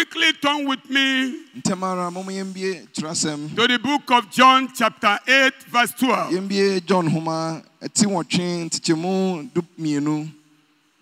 Quickly 0.00 0.32
turn 0.40 0.66
with 0.66 0.88
me 0.88 1.44
ntɛm 1.58 1.82
ara 1.82 2.10
moma 2.10 2.32
yɛmbie 2.32 2.88
twerɛsɛm 2.94 3.54
to 3.54 3.66
the 3.68 3.78
book 3.78 4.10
of 4.10 4.30
John, 4.30 4.66
chapter 4.74 5.18
8, 5.28 5.52
verse 5.68 5.92
12. 5.92 6.32
yɛmbie 6.32 6.86
john 6.86 7.06
homa 7.06 7.62
ɛti 7.82 8.06
wɔtwe 8.06 8.64
ntekyɛmu 8.64 9.52
du 9.52 9.60
mmienu 9.78 10.26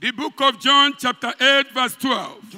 The 0.00 0.10
book 0.12 0.40
of 0.40 0.60
John, 0.60 0.94
chapter 0.98 1.32
8, 1.40 1.70
verse 1.72 1.94
12, 1.96 2.54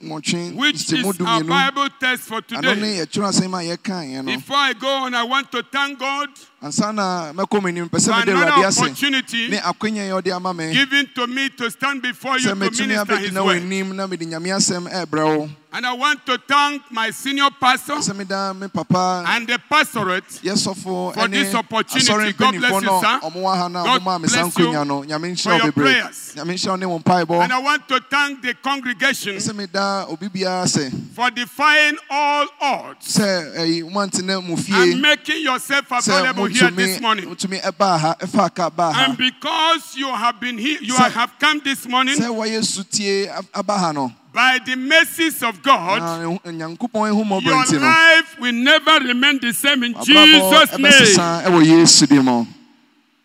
john 0.00 0.08
homa 0.10 0.20
ɛti 0.20 0.52
wɔtwe 0.52 0.56
which 0.56 0.92
is 0.92 1.20
our 1.20 1.44
Bible 1.44 1.88
text 2.00 2.24
for 2.24 2.40
today. 2.42 2.74
ne 2.74 2.98
yɛtwerɛsɛm 3.00 3.54
a 3.54 3.76
yɛkaeɛ 3.76 4.24
no 4.24 4.34
Before 4.36 4.56
I 4.56 4.72
go 4.74 4.88
on, 4.88 5.14
I 5.14 5.22
want 5.22 5.50
to 5.52 5.62
thank 5.62 5.98
God 5.98 6.28
ansa 6.62 6.92
na 6.94 7.32
mɛkɔ 7.32 7.60
m'anim 7.62 7.88
pɛ 7.88 7.98
sɛ 7.98 8.24
for 8.24 8.30
another 8.30 8.66
opportunity 8.66 9.48
ne 9.48 9.58
akwanya 9.58 10.08
yɛ 10.08 10.22
ɔde 10.22 10.34
ama 10.34 10.52
me 10.54 10.72
given 10.72 11.08
to 11.14 11.26
me 11.26 11.48
to 11.50 11.70
stand 11.70 12.02
before 12.02 12.38
you 12.38 12.48
to 12.48 12.54
minister 12.54 13.16
His 13.18 13.32
word. 13.32 13.62
w'anim 13.62 13.94
na 13.94 14.06
mede 14.06 14.22
nyame 14.22 14.48
asɛm 14.56 14.90
ɛrebrɛ 14.90 15.38
wo 15.38 15.48
And 15.72 15.84
I 15.84 15.92
want 15.92 16.24
to 16.24 16.38
thank 16.48 16.90
my 16.90 17.10
senior 17.10 17.50
pastor 17.60 17.94
sɛ 17.96 18.16
meda 18.16 18.54
me 18.54 18.68
papa 18.68 19.24
and 19.28 19.46
the 19.46 19.58
pastorate 19.68 20.24
For 20.24 21.28
this 21.28 21.54
opportunity. 21.54 22.32
God 22.32 22.54
bless 22.56 22.72
you, 22.82 22.88
sir. 22.88 23.20
ɔmo 23.22 23.34
wɔ 23.44 23.56
ha 23.56 23.68
no 23.68 23.80
a 23.80 23.84
God 23.84 24.00
ɔmo 24.02 24.20
me 24.22 24.28
saa 24.28 24.42
bless 24.44 24.58
you 24.58 24.66
nkonya 24.68 24.86
no 24.86 25.02
nyame 25.02 25.42
for 25.42 25.52
your 25.62 25.72
prayers. 25.72 26.32
nyame 26.34 26.54
nhyira 26.54 26.68
wo 26.70 26.76
ne 26.76 26.86
wo 26.86 26.98
mpaebɔ 26.98 27.42
And 27.44 27.52
I 27.52 27.58
want 27.58 27.86
to 27.88 28.00
thank 28.10 28.42
the 28.42 28.54
congregation 28.54 29.38
sɛ 29.86 30.06
meda 30.06 30.06
obi 30.12 30.28
biara 30.28 30.64
sɛ 30.66 30.90
for 31.14 31.30
defying 31.30 31.96
all 32.10 32.46
odds 32.60 33.16
sɛ 33.18 33.56
ɛyi 33.56 33.90
moantena 33.90 34.42
mu 34.42 34.56
and 34.74 35.00
making 35.00 35.42
yourself 35.42 35.86
available 35.90 36.46
here 36.46 36.70
this 36.70 37.00
morning. 37.00 37.26
motumi 37.26 37.60
ɛbaa 37.62 37.98
ha 38.00 38.14
ɛfa 38.20 38.54
ka 38.54 38.70
baa 38.70 38.92
ha 38.92 39.04
And 39.04 39.16
because 39.18 39.96
you 39.96 40.08
have 40.08 40.40
been 40.40 40.58
here, 40.58 40.78
you 40.80 40.94
have 40.96 41.32
come 41.38 41.60
this 41.64 41.86
morning 41.88 42.16
sɛ 42.16 42.26
wɔyɛ 42.28 42.62
sutie 42.64 43.28
ab- 43.28 43.46
aba 43.54 43.78
ha 43.78 43.92
no 43.92 44.12
by 44.32 44.58
the 44.66 44.76
mercies 44.76 45.42
of 45.42 45.62
God. 45.62 46.00
na 46.02 46.18
ehu- 46.18 46.40
nyankopɔn 46.44 47.10
ehummɔborɔ 47.12 47.42
Your 47.72 47.80
life 47.80 48.36
will 48.38 48.52
never 48.52 48.98
remain 49.00 49.38
the 49.40 49.52
same 49.52 49.82
in 49.84 49.94
Jesus' 50.02 50.78
name. 50.78 50.82
ɛbɛsesa 50.92 51.44
ɛwɔ 51.46 51.64
yesu 51.64 52.06
din 52.06 52.22
mu 52.24 52.46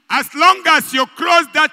As 0.10 0.28
long 0.36 0.62
as 0.68 0.94
you 0.94 1.06
cross 1.06 1.46
that 1.54 1.72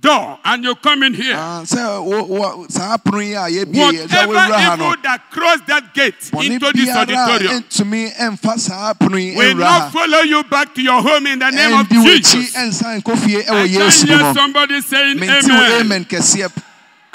door 0.00 0.38
and 0.44 0.62
you 0.64 0.74
come 0.76 1.02
in 1.02 1.14
here, 1.14 1.34
Ah, 1.36 1.62
sɛ 1.64 2.02
wo- 2.04 2.22
wo- 2.24 2.66
saa 2.68 2.96
pono 2.98 3.20
yi 3.20 3.34
a 3.34 3.48
yɛbie 3.64 3.74
sɛ 4.06 4.26
whatever 4.28 4.54
evil 4.74 4.94
that 5.02 5.30
crossed 5.30 5.66
that 5.66 5.92
gate 5.94 6.14
into 6.44 6.72
this 6.72 6.88
auditorium 6.96 7.62
ɛntumi 7.62 8.16
ɛmfa 8.16 8.58
saa 8.58 8.94
pono 8.94 9.16
yi 9.20 9.34
will 9.34 9.54
not 9.56 9.92
follow 9.92 10.20
you 10.20 10.42
back 10.44 10.74
to 10.74 10.82
your 10.82 11.02
home 11.02 11.26
in 11.26 11.38
the 11.40 11.50
name 11.50 11.72
of 11.80 11.88
Jesus. 11.88 12.54
ɛnsan 12.54 13.02
nkɔ 13.02 13.18
fie 13.18 13.38
I 13.40 13.44
can 13.66 13.90
hear 14.08 14.18
somebody 14.34 14.80
saying 14.82 15.18
amen. 15.60 16.06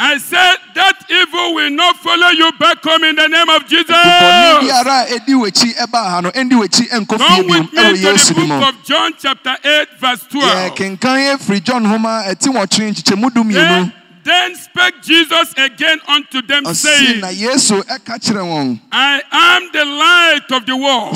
I 0.06 0.18
said 0.18 0.58
that 0.76 1.00
evil 1.10 1.56
will 1.56 1.70
not 1.70 1.96
follow 1.98 2.28
you 2.28 2.52
back 2.60 2.84
home 2.84 3.06
in 3.06 3.16
the 3.16 3.28
name 3.28 3.48
of 3.50 3.66
Jesus. 3.68 3.88
bɔne 3.96 4.60
biara 4.60 5.08
a 5.08 5.18
ɛdi 5.18 5.34
w'akyi 5.34 5.76
ɛbaa 5.80 6.10
ha 6.12 6.20
no 6.22 6.30
ɛndi 6.32 6.52
w'akyi 6.60 6.90
ɛnkɔ 6.90 7.18
fie 7.18 7.26
Come 7.26 7.48
with 7.48 7.74
me 7.74 7.96
to 8.02 8.34
the 8.34 8.46
book 8.48 8.68
of 8.68 8.84
John 8.84 9.14
chapter 9.18 9.56
8 9.64 9.88
verse 10.02 10.24
12. 10.30 10.44
yɛkenkan 10.44 11.38
ɛfiri 11.38 11.64
john 11.64 11.86
homa 11.86 12.24
ɛti 12.28 12.52
wɔtwe 12.52 12.92
nkyekyɛmu 12.92 13.34
du 13.34 13.44
mmienu 13.44 13.54
Then, 13.54 13.94
then 14.26 14.56
spake 14.56 15.02
Jesus 15.04 15.54
again 15.56 16.00
unto 16.08 16.42
them, 16.42 16.66
saying, 16.74 17.22
na 17.22 17.28
yesu 17.30 17.82
ɛka 17.84 18.20
kyerɛ 18.20 18.44
wɔn 18.44 18.80
I 18.92 19.22
am 19.32 19.70
the 19.72 19.86
light 19.86 20.52
of 20.52 20.66
the 20.66 20.76
world. 20.76 21.16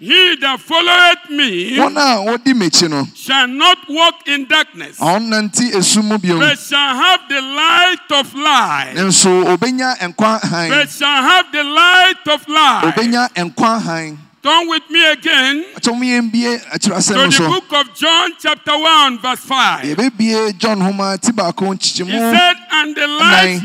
Sɛ 0.00 0.06
mene 0.06 0.36
wiase 0.36 0.36
han 0.36 0.36
He 0.36 0.36
that 0.36 0.60
followeth 0.60 1.30
me 1.30 1.76
wɔn 1.76 1.96
a 1.96 2.24
wɔdi 2.24 2.54
m'akyi 2.54 2.88
no 2.90 3.06
shall 3.14 3.46
not 3.46 3.78
walk 3.88 4.26
in 4.26 4.46
darkness, 4.46 4.98
ɔnnante 4.98 5.72
esu 5.74 6.02
mu 6.02 6.16
biom. 6.18 6.38
But 6.40 6.58
shall 6.58 6.94
have 6.96 7.20
the 7.28 7.40
light 7.40 8.10
of 8.12 8.34
life. 8.34 8.96
nso 8.96 9.44
obenya 9.56 9.96
nkwa 9.98 10.40
han 10.42 10.70
But 10.70 10.90
shall 10.90 11.22
have 11.22 11.52
the 11.52 11.64
light 11.64 12.28
of 12.28 12.48
life. 12.48 12.84
obenya 12.94 13.28
nkwa 13.34 13.82
han 13.82 14.18
Turn 14.42 14.68
with 14.68 14.88
me 14.88 15.04
again 15.06 15.64
ɔkyɛ 15.76 15.92
mo 15.98 16.04
yɛn 16.04 16.32
bie 16.32 16.58
to 16.78 16.88
the 16.88 17.46
book 17.46 17.72
of 17.74 17.94
John, 17.94 18.32
chapter 18.40 18.72
1, 18.78 19.18
verse 19.18 19.40
5. 19.40 19.80
He 19.82 19.94
yɛbɛbie 19.94 20.58
john 20.58 20.80
homa 20.80 21.18
ti 21.20 21.30
baako 21.32 21.74
nkyekyɛmu 21.76 22.32
said, 22.32 22.56
And 22.72 22.96
the 22.96 23.06
light, 23.06 23.60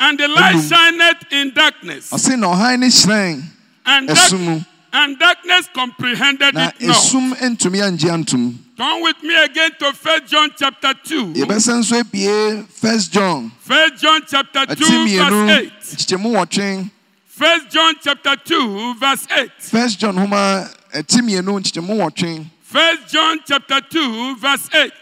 and 0.00 0.18
the 0.18 0.28
light 0.28 0.56
shineth 0.56 1.32
in 1.32 1.50
darkness, 1.52 2.10
ɔse 2.10 2.38
na 2.38 2.46
ɔhan 2.54 2.80
ne 2.80 2.86
hyerɛn 2.86 3.42
and, 3.84 4.08
mu 4.40 4.60
and 4.96 5.18
darkness 5.18 5.68
comprehended 5.74 6.54
na 6.54 6.68
it 6.68 6.80
not. 6.88 6.96
esum 6.96 7.34
ntumi 7.34 7.80
angye 7.82 8.10
antom 8.10 8.54
Turn 8.76 9.02
with 9.02 9.22
me 9.22 9.34
again 9.42 9.70
to 9.78 9.92
First 9.94 10.26
John 10.26 10.50
chapter 10.56 10.92
2. 11.04 11.32
yɛbɛsɛ 11.34 11.72
nso 11.80 12.00
abie 12.00 12.62
first 12.68 13.12
john 13.12 13.50
First 13.60 14.02
John 14.02 14.22
chapter 14.26 14.66
2, 14.66 14.74
verse 14.74 15.50
8. 15.50 15.72
nkyekyɛmu 15.94 16.28
wɔtwe 16.36 16.90
First 17.26 17.68
John 17.70 17.94
chapter 18.02 18.36
2, 18.36 18.94
verse 18.94 19.26
8. 19.30 19.50
first 19.58 19.98
john 19.98 20.16
homa 20.16 20.68
ati 20.94 21.20
mmienu 21.22 21.60
nkyekyɛmu 21.60 21.94
wɔtwe 22.00 22.46
First 22.62 23.12
John 23.12 23.38
chapter 23.46 23.80
2, 23.80 24.36
verse 24.36 24.68
8. 24.74 24.92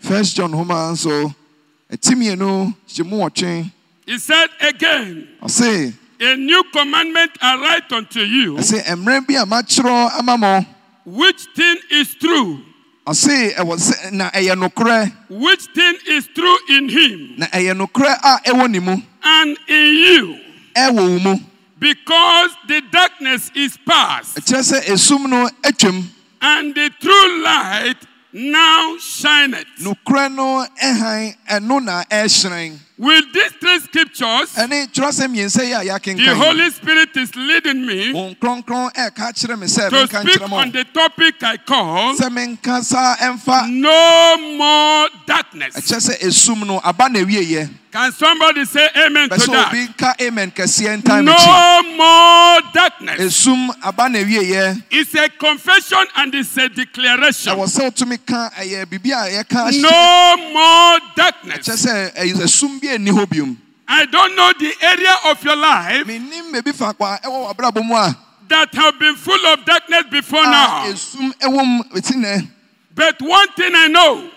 first 0.00 0.36
john 0.36 0.52
homa 0.52 0.90
nso 0.92 1.34
ati 1.92 2.14
mmienu 2.14 2.72
nkyekyɛmu 2.88 3.16
wɔtwe 3.22 3.70
He 4.06 4.18
said 4.18 4.50
again, 4.60 5.28
ɔse 5.42 5.92
A 6.20 6.36
new 6.36 6.62
commandment 6.72 7.32
I 7.42 7.56
write 7.60 7.92
unto 7.92 8.20
you, 8.20 8.54
ɛsɛ 8.56 8.84
mmerɛ 8.96 9.26
bi 9.26 9.34
a 9.34 9.44
makyerɛ 9.44 10.66
which 11.04 11.42
thing 11.56 11.76
is 11.90 12.14
true, 12.14 12.60
ɔse 13.06 13.54
ɛwɔ 13.56 13.76
sɛ 13.76 14.12
na 14.12 14.30
ɛyɛ 14.30 14.54
nokorɛ 14.56 15.12
which 15.28 15.62
thing 15.74 15.96
is 16.06 16.28
true 16.34 16.58
in 16.68 16.88
him 16.88 17.34
na 17.36 17.46
ɛyɛ 17.46 17.74
nokorɛ 17.76 18.16
a 18.22 18.40
ɛwɔ 18.46 18.70
ne 18.70 19.04
and 19.24 19.58
in 19.66 19.94
you, 19.96 21.40
because 21.78 22.50
the 22.68 22.80
darkness 22.92 23.50
is 23.56 23.76
past 23.84 24.36
ɛkyerɛ 24.36 24.62
sɛ 24.72 24.84
esum 24.92 25.28
no 25.28 25.48
atwam 25.64 26.04
and 26.40 26.74
the 26.76 26.90
true 27.00 27.42
light 27.42 27.96
now 28.32 28.96
shineth. 28.98 29.66
Nokorɛ 32.98 33.02
no 33.02 33.02
ɛhan 33.02 33.02
ɛno 33.02 33.02
na 33.02 33.02
ɛhyerɛn 33.02 33.04
With 33.04 33.32
these 33.32 33.52
three 33.60 33.80
scriptures, 33.80 34.54
ɛne 34.56 34.92
twerɛsɛm 34.92 35.34
mmiɛnsa 35.34 35.62
yi 35.64 36.14
the 36.24 36.34
Holy 36.34 36.70
Spirit 36.70 37.16
is 37.16 37.34
leading 37.36 37.86
me 37.86 38.12
wɔn 38.12 38.38
kronkron 38.38 38.92
ɛka 38.94 39.32
kyerɛ 39.34 39.58
me 39.58 39.66
sɛ 39.66 39.90
to 39.90 40.06
speak 40.06 40.52
on 40.52 40.70
the 40.70 40.84
topic 40.84 41.42
I 41.42 41.56
call 41.58 42.14
sɛ 42.14 42.30
menka 42.30 42.82
saa 42.82 43.16
ɛmfa 43.16 43.68
No 43.70 44.36
More 44.56 45.08
Darkness. 45.26 45.74
ɛkyerɛ 45.74 46.10
sɛ 46.10 46.20
esum 46.22 46.66
no 46.66 46.80
aba 46.84 47.08
na 47.08 47.20
awieyɛ 47.20 47.68
Can 47.94 48.10
somebody 48.10 48.64
say 48.64 48.88
amen 49.06 49.28
to 49.28 49.36
that? 49.36 49.88
ka 49.96 50.14
amen 50.20 50.50
kɛseɛ 50.50 51.00
ntan 51.00 51.24
m'akyi 51.24 51.46
No 51.46 51.96
more 51.96 52.60
darkness. 52.72 53.20
esum 53.20 53.70
aba 53.84 54.08
na 54.08 54.18
awieyɛ 54.18 54.82
It's 54.90 55.14
a 55.14 55.28
confession 55.28 56.04
and 56.16 56.34
it's 56.34 56.56
a 56.56 56.68
declaration. 56.68 57.52
ɛwɔ 57.54 57.66
sɛ 57.66 57.90
wotumi 57.90 58.18
ka 58.26 58.50
ɛyɛ 58.58 58.86
biribi 58.86 59.12
a 59.12 59.44
yɛka 59.44 59.68
ahyɛ 59.70 59.82
No 59.82 60.36
more 60.52 60.98
darkness. 61.16 61.66
Sɛ 62.84 62.90
ɛyɛ 62.90 62.94
esum 62.96 63.06
bi 63.06 63.10
anni 63.10 63.10
hɔ 63.10 63.26
biom 63.28 63.56
I 63.86 64.06
don't 64.06 64.34
know 64.34 64.50
the 64.58 64.72
area 64.82 65.14
of 65.26 65.44
your 65.44 65.56
life 65.56 66.06
menim 66.06 66.52
baabi 66.52 66.72
faako 66.72 67.04
a 67.04 67.18
ɛwɔ 67.26 67.54
w'abrabɔ 67.54 67.84
mu 67.84 67.94
a 67.94 68.16
that 68.48 68.74
have 68.74 68.98
been 68.98 69.16
full 69.16 69.46
of 69.46 69.64
darkness 69.64 70.04
before 70.10 70.42
now. 70.42 70.84
esum 70.86 71.32
ɛwɔ 71.40 71.66
mu 71.66 71.82
ɛti 71.84 72.14
nɛ 72.14 72.48
But 72.94 73.20
one 73.22 73.48
thing 73.56 73.72
I 73.74 73.88
know, 73.88 74.30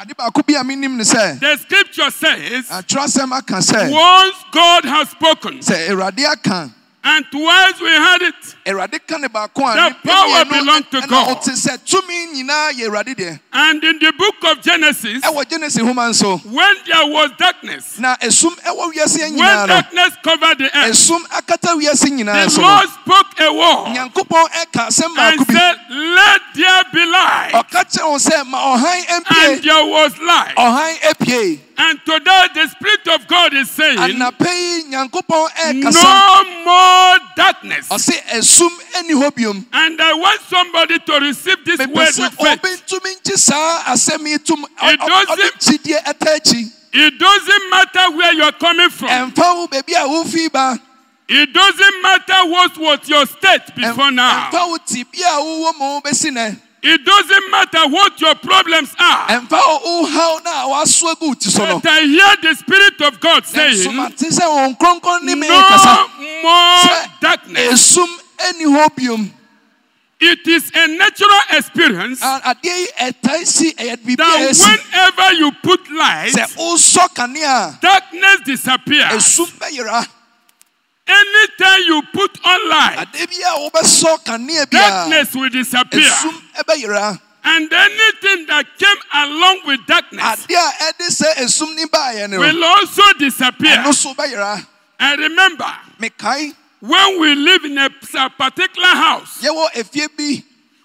ade 0.00 0.14
baako 0.16 0.46
bi 0.46 0.54
a 0.54 0.62
menim 0.64 0.96
ne 0.96 1.02
sɛ 1.04 1.40
the 1.40 1.56
scripture 1.58 2.10
says, 2.10 2.68
atwerɛsɛm 2.68 3.32
aka 3.36 3.54
sɛ 3.56 3.90
once 3.90 4.36
God 4.52 4.84
has 4.84 5.10
spoken, 5.10 5.58
sɛ 5.58 5.88
awurade 5.88 6.24
aka 6.24 6.70
and 7.04 7.24
twice 7.30 7.80
we 7.80 7.88
had 7.88 8.22
it, 8.22 8.34
awurade 8.66 8.98
ka 9.06 9.18
ne 9.18 9.28
baako 9.28 9.62
a 9.70 9.74
The 9.74 9.96
power 10.08 10.26
ne 10.26 10.44
mmienu 10.44 10.50
belong 10.50 10.82
to 10.90 11.00
God. 11.06 11.36
ɔte 11.36 11.52
sɛ 11.52 11.78
tumi 11.84 12.32
nyinaa 12.34 12.72
yɛ 12.72 12.88
awurade 12.88 13.14
deɛ 13.14 13.40
and 13.52 13.84
in 13.84 13.98
the 13.98 14.12
book 14.18 14.36
of 14.50 14.62
Genesis, 14.62 15.22
ɛwɔ 15.22 15.48
genesis 15.48 15.82
homa 15.82 16.08
nso 16.10 16.42
when 16.46 16.74
there 16.86 17.06
was 17.06 17.30
darkness, 17.38 17.98
na 17.98 18.16
esum 18.16 18.54
ɛwɔ 18.62 18.92
wiase 18.94 19.20
when 19.36 19.68
darkness 19.68 20.10
covered 20.22 20.58
the 20.58 20.64
earth, 20.78 20.90
esum 20.92 21.20
akata 21.28 21.76
wiase 21.78 22.08
nyinaa 22.10 22.48
the 22.54 22.60
Lord 22.60 22.88
spoke 22.88 23.40
a 23.40 23.52
word 23.52 23.94
nyankopɔn 23.94 24.46
ɛka 24.64 24.88
asɛm 24.88 25.18
and 25.18 25.46
said, 25.46 25.76
Let 25.90 26.40
there 26.54 26.84
be 26.92 27.04
light. 27.04 27.50
ɔka 27.54 27.84
kyerɛ 27.84 28.06
wɔn 28.08 28.20
sɛ 28.30 28.46
ma 28.46 28.76
ɔhan 28.76 29.04
And 29.14 29.62
there 29.62 29.84
was 29.86 30.16
light. 30.18 30.54
And 31.76 31.98
today 32.04 32.46
the 32.54 32.68
Spirit 32.68 33.08
of 33.08 33.26
God 33.26 33.52
is 33.54 33.70
saying, 33.70 33.98
anapa 33.98 34.46
yi 34.46 34.84
nyankopɔn 34.90 35.48
ɛkasa 35.50 35.92
No 35.92 36.64
more 36.64 37.18
darkness. 37.36 37.88
ɔse 37.88 38.12
esum 38.32 38.70
ɛni 38.92 39.14
hɔ 39.20 39.30
biom 39.34 39.64
And 39.72 40.00
I 40.00 40.12
want 40.14 40.40
somebody 40.48 40.98
to 41.00 41.12
receive 41.20 41.64
this 41.64 41.78
word 41.80 41.88
with 41.90 42.34
faith. 42.34 42.58
obi 42.62 42.68
ntumi 42.76 43.16
nkye 43.22 43.36
saa 43.38 43.82
asɛm 43.92 44.26
yi 44.26 44.38
tom 44.38 44.64
It 44.82 45.00
doesn't- 45.00 45.58
kyidie 45.60 46.02
ɛta 46.04 46.36
akyi 46.38 46.70
It 46.96 47.18
doesn't 47.18 47.70
matter 47.70 48.10
where 48.16 48.32
you're 48.34 48.52
coming 48.52 48.90
from. 48.90 49.08
ɛmfa 49.08 49.54
wo 49.56 49.66
baabi 49.66 49.94
a 49.94 50.06
wofi 50.06 50.52
ba 50.52 50.78
It 51.28 51.52
doesn't 51.52 52.02
matter 52.02 52.44
what 52.50 52.76
was 52.78 53.08
your 53.08 53.24
state 53.26 53.74
before 53.74 54.10
now. 54.10 54.50
Ɛmfa 56.84 56.90
wo 56.90 56.90
ti 56.90 56.90
bi 56.90 56.90
a 56.90 56.90
wowɔ 56.90 56.90
ma 56.90 56.90
wobɛsi 56.90 56.90
nɛ 56.90 56.94
It 56.94 57.04
doesn't 57.04 57.50
matter 57.50 57.88
what 57.88 58.20
your 58.20 58.34
problems 58.34 58.94
are. 58.98 59.28
ɛmfa 59.28 59.50
wo 59.84 60.06
haw 60.06 60.38
na 60.44 60.68
waso 60.68 61.14
agu 61.14 61.28
wo 61.28 61.34
so 61.40 61.64
no 61.66 61.80
But 61.80 61.90
I 61.90 62.00
hear 62.02 62.36
the 62.42 62.54
Spirit 62.54 63.00
of 63.02 63.20
God 63.20 63.46
saying, 63.46 63.96
mate 63.96 64.16
sɛ 64.18 64.40
wɔn 64.40 64.78
kronkron 64.78 65.22
ne 65.22 65.34
me 65.34 65.48
kasa 65.48 66.06
No 66.18 66.42
more 66.42 67.06
darkness. 67.20 67.96
esum 67.96 68.08
ani 68.48 68.64
hɔ 68.64 68.88
biom 68.96 69.30
It 70.20 70.46
is 70.46 70.70
a 70.74 70.86
natural 70.88 71.40
experience 71.50 72.22
A- 72.22 72.40
adeɛ 72.54 72.64
yi 72.64 72.86
ɛtae 73.00 73.46
si 73.46 73.74
a 73.78 73.96
that 73.96 74.56
whenever 74.58 75.34
you 75.34 75.52
put 75.62 75.90
light, 75.90 76.32
sɛ 76.32 76.54
wosɔ 76.56 77.08
kanea 77.14 77.80
darkness 77.80 78.40
disappears. 78.46 79.40
Anytime 81.06 81.80
you 81.86 82.02
put 82.12 82.38
on 82.44 82.68
light, 82.68 82.96
adeɛ 82.98 83.26
bi 83.28 83.36
a 83.44 83.70
wobɛsɔ 83.70 84.24
kanea 84.24 84.70
bi 84.70 84.78
a 84.78 84.80
darkness 84.80 85.34
will 85.34 85.50
disappear. 85.50 86.10
And 87.46 87.70
anything 87.70 88.46
that 88.46 88.64
came 88.78 88.96
along 89.12 89.60
with 89.66 89.80
darkness 89.86 90.46
adeɛ 90.46 90.56
a 90.56 90.92
ɛde 90.92 91.08
sɛ 91.10 91.34
esum 91.44 91.74
ni 91.76 91.84
baayɛ 91.84 92.30
no 92.30 92.38
will 92.40 92.64
also 92.64 93.02
disappear. 93.18 93.76
ɛno 93.76 93.92
so 93.94 94.14
bɛyera 94.14 94.66
And 94.98 95.20
remember, 95.20 95.70
when 96.80 97.20
we 97.20 97.34
live 97.34 97.64
in 97.64 97.76
a 97.78 97.90
particular 98.30 98.88
house, 98.88 99.42
yɛwɔ 99.42 99.72
efie 99.72 100.08
bi 100.16 100.44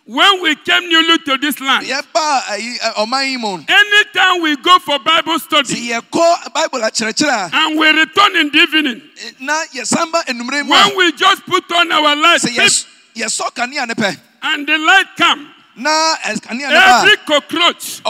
when 0.10 0.42
we 0.42 0.56
came 0.56 0.90
newly 0.90 1.20
to 1.20 1.38
this 1.38 1.60
land, 1.62 1.86
yɛba 1.86 2.42
ayi 2.50 2.80
ɛ, 2.80 2.94
ɔman 2.96 3.30
yi 3.30 3.38
mu 3.38 3.60
anytime 3.68 4.42
we 4.42 4.56
go 4.58 4.80
for 4.80 4.98
Bible 5.00 5.38
study 5.38 5.90
yɛkɔ 5.92 6.52
bible 6.54 6.80
akyerɛkyerɛ 6.80 7.52
a 7.54 7.56
and 7.56 7.78
we 7.78 7.88
return 7.90 8.36
in 8.38 8.50
the 8.50 8.58
evening, 8.58 9.02
eh, 9.24 9.32
na 9.40 9.54
yɛsan 9.74 10.12
ba 10.12 10.24
enumere 10.28 10.64
mu 10.66 10.72
when 10.72 10.96
we 10.98 11.12
just 11.12 11.46
put 11.46 11.72
on 11.74 11.92
our 11.92 12.16
lights 12.16 12.46
sɛ 12.46 12.56
yɛs- 12.56 12.86
yɛsɔ 13.16 13.54
kanea 13.54 13.88
ne 13.88 13.94
pɛ 13.94 14.18
and 14.42 14.66
the 14.68 14.78
light 14.80 15.06
come, 15.16 15.48
na 15.76 16.16
ɛs- 16.26 16.40
kanea 16.42 16.70
ne 16.70 16.74
ba 16.74 17.02
every 17.04 17.18
cockroach, 17.28 18.02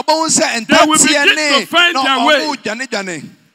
They 0.68 0.76
will 0.86 0.98
begin 1.26 1.36
to 1.60 1.66
find 1.66 1.94
their 2.04 2.24
way. 2.26 2.46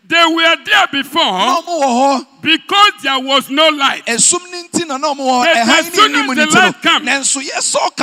they 0.08 0.24
were 0.28 0.56
there 0.66 0.88
before 0.92 1.24
ɔmo 1.24 1.82
wɔ 1.82 1.88
hɔ 2.22 2.28
because 2.46 2.94
there 3.02 3.20
was 3.20 3.50
no 3.50 3.70
light. 3.70 4.06
esum 4.06 4.40
ne 4.52 4.64
nti 4.70 4.88
na 4.88 4.98
na 4.98 5.10
ɔmo 5.14 5.26
wɔ 5.26 5.44
But 5.46 5.58
ɛhan 5.58 5.80
as 5.80 5.86
ne 5.86 5.92
soon 5.98 6.12
nim 6.14 6.30
as 6.30 6.38
ne 6.38 6.46
the 6.46 6.46
ti 6.46 6.54
no 6.54 6.62
light 6.62 6.82
come, 6.82 7.10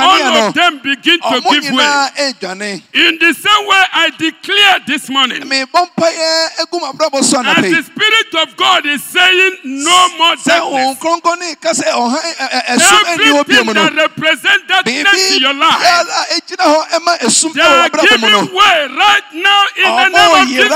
All 0.03 0.37
of 0.47 0.53
them 0.53 0.79
begin 0.83 1.19
to 1.19 1.41
give 1.41 1.63
way. 1.71 1.71
nyinaa 1.71 2.09
edwane 2.17 2.81
In 2.93 3.17
the 3.19 3.33
same 3.33 3.65
way, 3.67 3.83
I 3.93 4.09
declare 4.17 4.79
this 4.85 5.09
morning, 5.09 5.41
mebɔ 5.43 5.89
mpaeɛ 5.95 6.47
egu 6.61 6.79
mu 6.79 6.87
abrabɔ 6.91 7.23
so 7.23 7.39
as 7.41 7.55
the 7.63 7.83
Spirit 7.83 8.33
of 8.43 8.57
God 8.57 8.85
is 8.85 9.03
saying, 9.03 9.57
no 9.63 10.09
more 10.17 10.35
darkness. 10.35 10.99
kronkron 10.99 11.39
ne 11.39 11.55
ka 11.55 11.69
sɛ 11.71 11.87
ɔhan 11.91 12.19
ɛ- 12.19 12.49
ɛ- 12.49 12.65
ɛsum 12.75 13.03
ɛni 13.03 13.23
hɔ 13.23 13.39
Everything 13.39 13.65
mu 13.65 13.73
no 13.73 13.83
that 13.85 13.95
represents 13.95 14.63
darkness 14.67 15.31
in 15.31 15.39
your 15.41 15.53
life, 15.53 15.79
biara 15.79 16.25
egyina 16.35 16.65
hɔ 16.67 16.87
ɛma 16.99 17.17
esum 17.19 17.53
they 17.53 17.61
are 17.61 17.89
mu 17.89 18.27
no 18.27 18.41
giving 18.41 18.55
way 18.55 18.87
right 18.97 19.23
now 19.33 19.63
in 19.77 19.83
the 19.83 20.09
name 20.09 20.41
of 20.41 20.47
Jesus. 20.47 20.69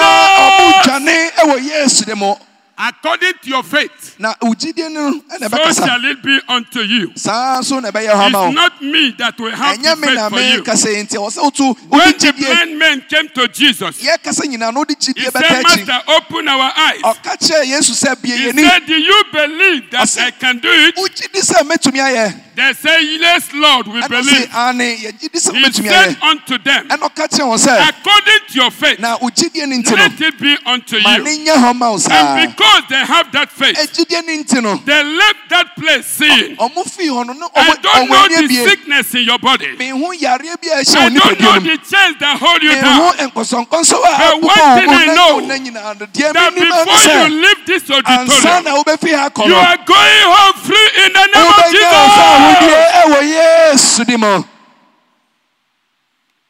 dwane 0.88 1.32
ɛwɔ 1.36 1.56
yesu 1.70 2.06
de 2.06 2.16
mu 2.16 2.34
According 2.80 3.34
to 3.42 3.50
your 3.50 3.64
faith, 3.64 4.16
na 4.20 4.36
ogyidie 4.36 4.90
no 4.92 5.20
ɛna 5.34 5.50
so 5.74 5.86
shall 5.86 6.06
it 6.06 6.22
be 6.22 6.40
unto 6.48 6.82
you. 6.82 7.12
saa 7.16 7.60
nso 7.60 7.82
na 7.82 7.90
ɛbɛyɛ 7.90 8.14
hɔ 8.14 8.26
ama 8.28 8.40
wo 8.40 8.48
It's 8.50 8.56
not 8.56 8.82
me 8.84 9.16
that 9.18 9.40
will 9.40 9.52
have 9.56 9.80
me 9.80 9.84
faith 9.84 10.30
for 10.30 10.40
you. 10.40 10.58
me 10.58 10.62
kasa 10.62 10.90
yi 10.92 11.04
nti 11.04 11.18
ɛwɔ 11.18 11.30
sɛ 11.34 11.42
wotu 11.42 11.76
When 11.90 12.14
the 12.20 12.34
blind 12.38 12.78
men 12.78 13.02
came 13.10 13.30
to 13.30 13.48
Jesus, 13.48 13.98
yɛ 14.04 14.22
kasa 14.24 14.44
nyinaa 14.44 14.72
na 14.72 14.84
wodi 14.84 14.94
he 15.18 15.24
said, 15.26 15.64
Master, 15.64 16.02
open 16.08 16.48
our 16.48 16.72
eyes. 16.78 17.02
ɔka 17.02 17.34
kyerɛ 17.42 17.66
yesu 17.66 17.94
sɛ 17.98 18.22
bie 18.22 18.38
He 18.38 18.52
said, 18.54 18.86
Do 18.86 18.94
you 18.94 19.24
believe 19.34 19.90
that 19.92 20.18
I 20.20 20.32
can 20.32 20.60
do 20.60 20.70
it? 20.70 20.96
wogyidi 20.98 21.42
sɛ 21.42 21.64
mɛtumi 21.66 21.98
ayɛ 22.00 22.42
They 22.58 22.74
say, 22.74 23.18
Yes, 23.20 23.50
Lord, 23.54 23.88
we 23.88 24.02
believe. 24.08 24.50
sɛ 24.50 24.70
ane 24.70 24.98
yɛgyidi 24.98 25.40
sɛ 25.42 25.56
He 25.56 25.72
said 25.88 26.18
unto 26.22 26.58
them, 26.60 26.88
ɛna 26.90 27.10
ɔka 27.10 27.26
kyerɛ 27.28 27.50
wɔn 27.50 27.58
sɛ 27.66 27.90
According 27.90 28.40
to 28.50 28.54
your 28.54 28.70
faith, 28.72 29.00
na 29.00 29.18
wogyidie 29.18 29.68
ne 29.68 29.78
nti 29.82 29.92
no 29.92 29.96
let 29.98 30.22
it 30.22 30.40
be 30.40 30.56
unto 30.66 30.98
you. 30.98 31.24
ne 31.24 31.46
nyɛ 31.46 31.56
hɔ 31.56 31.76
ma 31.76 31.94
And 32.12 32.52
because 32.52 32.67
they 32.90 33.04
have 33.06 33.32
that 33.32 33.50
faith, 33.52 33.78
ɛgyidie 33.78 34.26
ne 34.26 34.44
nti 34.44 34.62
no 34.62 34.76
they 34.86 35.04
left 35.04 35.50
that 35.50 35.76
place 35.76 36.06
seeing. 36.06 36.56
ɔmo 36.58 36.84
fii 36.86 37.10
hɔ 37.10 37.26
no 37.28 37.34
na 37.34 37.48
I 37.56 37.76
don't 37.76 38.10
know 38.10 38.28
the 38.28 38.48
sickness 38.66 39.14
in 39.16 39.24
your 39.24 39.40
body. 39.40 39.76
mehu 39.78 40.14
yareɛ 40.18 40.56
bi 40.62 40.68
a 40.70 40.82
ɛhyɛ 40.82 40.96
I 40.96 41.10
don't 41.10 41.14
know 41.14 41.22
nipadua 41.22 41.54
no 41.56 41.60
mu 41.62 41.68
the 41.68 41.78
chains 41.78 42.16
that 42.20 42.38
hold 42.40 42.64
you 42.64 42.72
down. 42.76 43.16
But 43.34 43.52
one 43.52 44.80
thing 44.80 44.90
I 44.90 45.06
know, 45.16 45.40
na 45.40 45.56
nyinaa 45.58 46.00
no 46.00 46.06
deɛ 46.06 46.34
That 46.34 46.54
before 46.54 47.04
you 47.14 47.42
leave 47.42 47.66
this 47.66 47.90
auditorium, 47.90 48.64
na 48.64 48.72
wobɛfi 48.82 49.12
ha 49.16 49.30
kɔ 49.30 49.46
you 49.48 49.56
are 49.56 49.78
going 49.86 50.26
home 50.26 50.54
free 50.62 50.90
in 51.06 51.14
the 51.14 51.26
name 51.34 51.48
of 51.48 51.54
wobɛnya 51.54 51.90
sɛ 52.16 52.24
ahodie 52.32 52.68
Jesus. 52.68 52.92
ɛwɔ 53.02 53.20
yesu 53.34 54.06
di 54.06 54.18
mu 54.18 54.44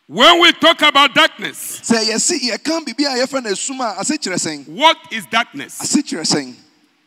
When 0.07 0.39
we 0.39 0.53
talk 0.53 0.81
about 0.83 1.13
darkness, 1.13 1.81
sɛ 1.83 1.99
yɛse 2.09 2.39
yɛka 2.39 2.85
biribi 2.85 3.05
a 3.05 3.25
yɛfrɛ 3.25 3.43
no 3.43 3.49
asum 3.51 3.79
a 3.81 3.99
ase 3.99 4.11
kyerɛ 4.17 4.35
sɛn 4.39 4.67
what 4.69 4.97
is 5.11 5.25
darkness? 5.25 5.81
ase 5.81 5.97
kyerɛ 6.01 6.21
sɛn 6.33 6.55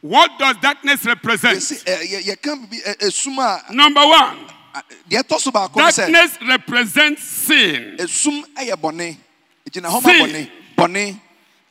What 0.03 0.31
does 0.39 0.57
darkness 0.59 1.05
represent? 1.07 1.57
yɛse 1.59 1.85
ɛ, 1.85 2.03
yɛ- 2.03 2.37
yɛka 2.37 2.67
biribi 2.69 2.99
ɛ, 3.01 3.71
Number 3.73 4.07
one, 4.07 4.39
a, 4.75 4.83
deɛ 5.11 5.23
ɛtɔ 5.23 5.39
so 5.41 5.51
baako 5.51 5.77
ne 5.77 5.83
sɛ 5.85 5.97
darkness 6.13 6.39
represents 6.47 7.23
sin. 7.23 7.97
esum 7.99 8.45
ɛyɛ 8.55 8.75
bɔne 8.77 9.17
egyina 9.67 9.89
hɔ 9.89 10.03
Sin. 10.03 11.21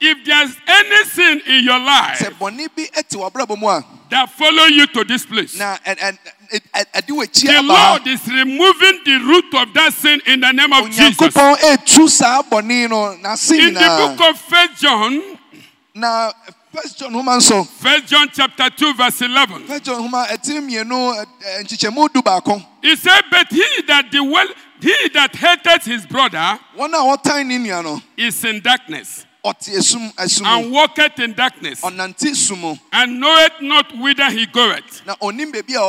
If 0.01 0.25
there's 0.25 0.55
any 0.65 1.03
sin 1.09 1.41
in 1.45 1.63
your 1.63 1.77
life 1.77 2.19
bɔne 2.39 2.69
bi 2.75 2.85
ɛte 2.95 3.15
w'abrabɔ 3.19 3.55
mu 3.59 3.67
a 3.67 3.85
that 4.09 4.31
follow 4.31 4.65
you 4.65 4.87
to 4.87 5.03
this 5.03 5.27
place, 5.27 5.59
the 6.49 7.61
Lord 7.63 8.07
is 8.07 8.27
removing 8.27 8.99
the 9.05 9.17
root 9.25 9.53
of 9.55 9.73
that 9.73 9.93
sin 9.93 10.21
in 10.25 10.39
the 10.39 10.51
name 10.51 10.73
of 10.73 10.85
Jesus. 10.89 11.15
onyankopɔn 11.17 11.55
etu 11.73 12.09
saa 12.09 12.41
bɔne 12.43 12.89
no 12.89 13.15
n'ase 13.21 13.51
In 13.59 13.73
the 13.73 13.79
book 14.17 14.29
of 14.29 14.39
First 14.39 14.81
John, 14.81 15.21
na 15.95 16.31
first 16.73 16.99
john 16.99 17.11
homa 17.13 17.31
nso. 17.37 17.65
First 17.67 18.07
John 18.07 18.27
chapter 18.31 18.69
2, 18.69 18.93
verse 18.93 19.21
11, 19.23 19.65
first 19.67 19.83
john 19.83 20.01
homa 20.01 20.25
ɛtiri 20.29 20.61
mmienu 20.61 21.13
ɛ- 21.15 21.25
ɛ, 21.25 21.63
nkyekyɛmu 21.63 22.13
du 22.13 22.21
baako. 22.21 22.63
He 22.81 22.95
said, 22.95 23.23
But 23.31 23.47
he 23.51 23.63
that 23.87 24.09
dwell, 24.11 24.47
he 24.81 25.09
that 25.13 25.35
hated 25.35 25.81
his 25.83 26.05
brother 26.05 26.59
wɔn 26.77 26.93
a 26.93 27.17
wɔtan 27.17 27.45
ne 27.47 27.57
nua 27.57 27.83
no 27.83 28.01
is 28.17 28.43
in 28.45 28.59
darkness, 28.61 29.25
ɔte 29.43 29.69
esum 29.77 30.13
esum. 30.15 30.45
and 30.45 30.71
walketh 30.71 31.19
in 31.19 31.33
darkness, 31.33 31.81
ɔnante 31.81 32.35
sum 32.35 32.79
and 32.93 33.19
knoweth 33.19 33.61
not 33.61 33.91
whither 33.97 34.29
he 34.29 34.45
goeth, 34.45 35.01
na 35.05 35.15
onim 35.21 35.51
beebi 35.51 35.73
a 35.75 35.79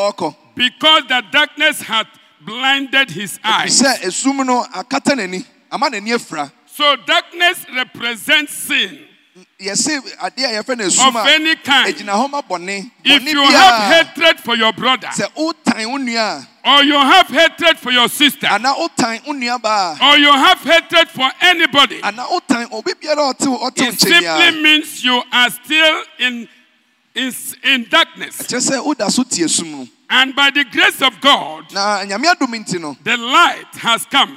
because 0.61 1.03
the 1.09 1.23
darkness 1.33 1.81
hath 1.81 2.07
blinded 2.43 3.11
his 3.11 3.39
eyes. 3.43 3.81
sɛ 3.81 4.01
esum 4.05 4.45
no 4.47 4.63
akata 4.75 5.15
n'ani 5.17 5.45
ama 5.73 5.89
n'ani 5.91 6.13
afira 6.13 6.51
So 6.67 6.97
darkness 7.07 7.65
represents 7.75 8.53
sin 8.55 9.07
yɛse 9.59 10.01
adeɛ 10.19 10.45
a 10.45 10.63
yɛfrɛ 10.63 10.77
no 10.79 10.85
esum 10.85 11.09
of 11.17 11.27
any 11.27 11.57
kind. 11.57 11.95
egyina 11.95 12.13
hɔ 12.13 12.31
ma 12.31 12.43
bɔne 12.43 12.91
If 13.05 13.23
you 13.25 13.43
have 13.43 14.07
hatred 14.07 14.41
for 14.41 14.55
your 14.57 14.73
brother, 14.73 15.09
sɛ 15.09 15.33
wotan 15.35 15.87
wo 15.91 15.97
nua 15.99 16.47
or 16.63 16.85
you 16.85 16.93
have 16.95 17.27
hatred 17.29 17.79
for 17.79 17.91
your 17.91 18.09
sister, 18.09 18.47
a 18.47 18.51
anaa 18.59 18.75
wotan 18.77 19.27
wo 19.27 19.33
nua 19.33 19.59
baa 19.63 19.97
or 20.13 20.19
you 20.19 20.31
have 20.33 20.59
hatred 20.61 21.09
for 21.09 21.31
anybody, 21.41 22.01
anaa 22.03 22.27
wotan 22.29 22.69
obi 22.73 22.93
biara 23.01 23.31
a 23.31 23.35
ɔte 23.35 23.47
wo- 23.49 23.71
ɔte 23.71 23.81
wo 23.81 23.89
it 23.89 23.99
simply 24.01 24.63
means 24.63 25.03
you 25.05 25.23
are 25.33 25.51
still 25.51 26.03
in, 26.19 26.49
in, 27.15 27.33
in 27.65 27.87
darkness. 27.91 28.37
Kyerɛ 30.11 30.11
sɛ 30.11 30.11
woda 30.11 30.11
so 30.11 30.11
te 30.11 30.11
esum 30.11 30.17
no 30.17 30.17
And 30.23 30.35
by 30.35 30.51
the 30.51 30.65
grace 30.65 31.03
of 31.03 31.21
God, 31.21 31.73
na 31.73 32.05
nyame 32.05 32.27
adom 32.27 32.55
nti 32.55 32.81
no 32.81 32.97
the 33.03 33.17
light 33.17 33.75
has 33.77 34.05
come 34.07 34.37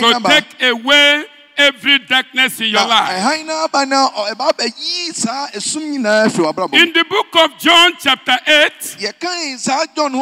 to 0.00 0.20
take 0.28 0.62
away 0.62 1.24
every 1.56 1.98
darkness 2.00 2.60
in 2.60 2.66
your 2.68 2.84
life. 2.86 3.10
ɛhan 3.10 3.46
naba 3.46 3.86
na 3.86 4.08
ɔ- 4.08 4.34
ɛba 4.34 4.52
abɛyi 4.52 5.14
saa 5.14 5.48
esum 5.54 5.82
nyinaa 5.82 6.28
firi 6.30 6.52
w'abrabɔ 6.52 6.72
mu. 6.72 6.78
In 6.78 6.92
the 6.92 7.04
book 7.04 7.28
of 7.36 7.58
John, 7.58 7.92
chapter 8.00 8.36
8, 8.46 8.96
yɛkan 8.98 9.58
saa 9.58 9.86
john 9.94 10.12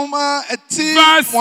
Verse- 0.95 1.33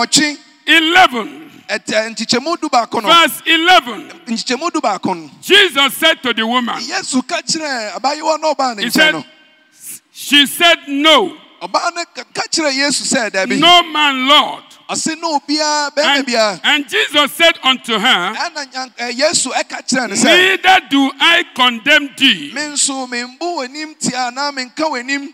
11, 0.66 1.50
ɛtɛ 1.68 2.14
nkyekyɛmu 2.14 2.60
du 2.60 2.68
baako 2.70 3.02
no. 3.02 3.08
Verse 3.08 3.42
11, 3.46 4.08
nkyekyɛmu 4.26 4.72
du 4.72 4.80
baako 4.80 5.14
no. 5.14 5.30
Jesus 5.42 5.94
said 5.96 6.22
to 6.22 6.32
the 6.32 6.46
woman, 6.46 6.76
yesu 6.80 7.20
ka 7.26 7.42
kyerɛ 7.42 7.92
abayewa 8.00 8.40
na 8.40 8.54
ɔbaa 8.54 8.76
ne 8.76 8.84
He 8.84 8.90
said, 8.90 9.22
She 10.14 10.46
said, 10.46 10.78
No, 10.88 11.36
no 11.62 12.04
ka 12.14 12.24
ka 12.34 12.42
kyerɛ 12.50 12.72
yesu 12.74 13.04
sɛ 13.04 13.30
dabi 13.30 13.58
no 13.60 13.82
man, 13.84 14.26
Lord. 14.26 14.64
ɔse 14.90 15.16
na 15.20 15.38
obiara 15.38 15.90
bɛrima 15.94 16.60
And, 16.64 16.82
and 16.84 16.88
Jesus 16.88 17.32
said 17.34 17.58
unto 17.62 17.98
her, 17.98 18.34
ɛna 18.34 18.72
nyan- 18.72 18.94
ɛ, 18.96 19.12
yesu 19.18 19.50
ɛka 19.52 19.86
kyerɛ 19.86 20.08
no 20.10 20.14
sɛ 20.14 20.24
Neither 20.24 20.80
do 20.90 21.10
I 21.20 21.44
condemn 21.54 22.10
thee. 22.16 22.50
me 22.54 22.60
nso 22.62 23.06
membu 23.08 23.38
w'anim 23.58 23.98
tia 23.98 24.30
anaa 24.30 24.52
menka 24.52 24.84
w'anim 24.90 25.28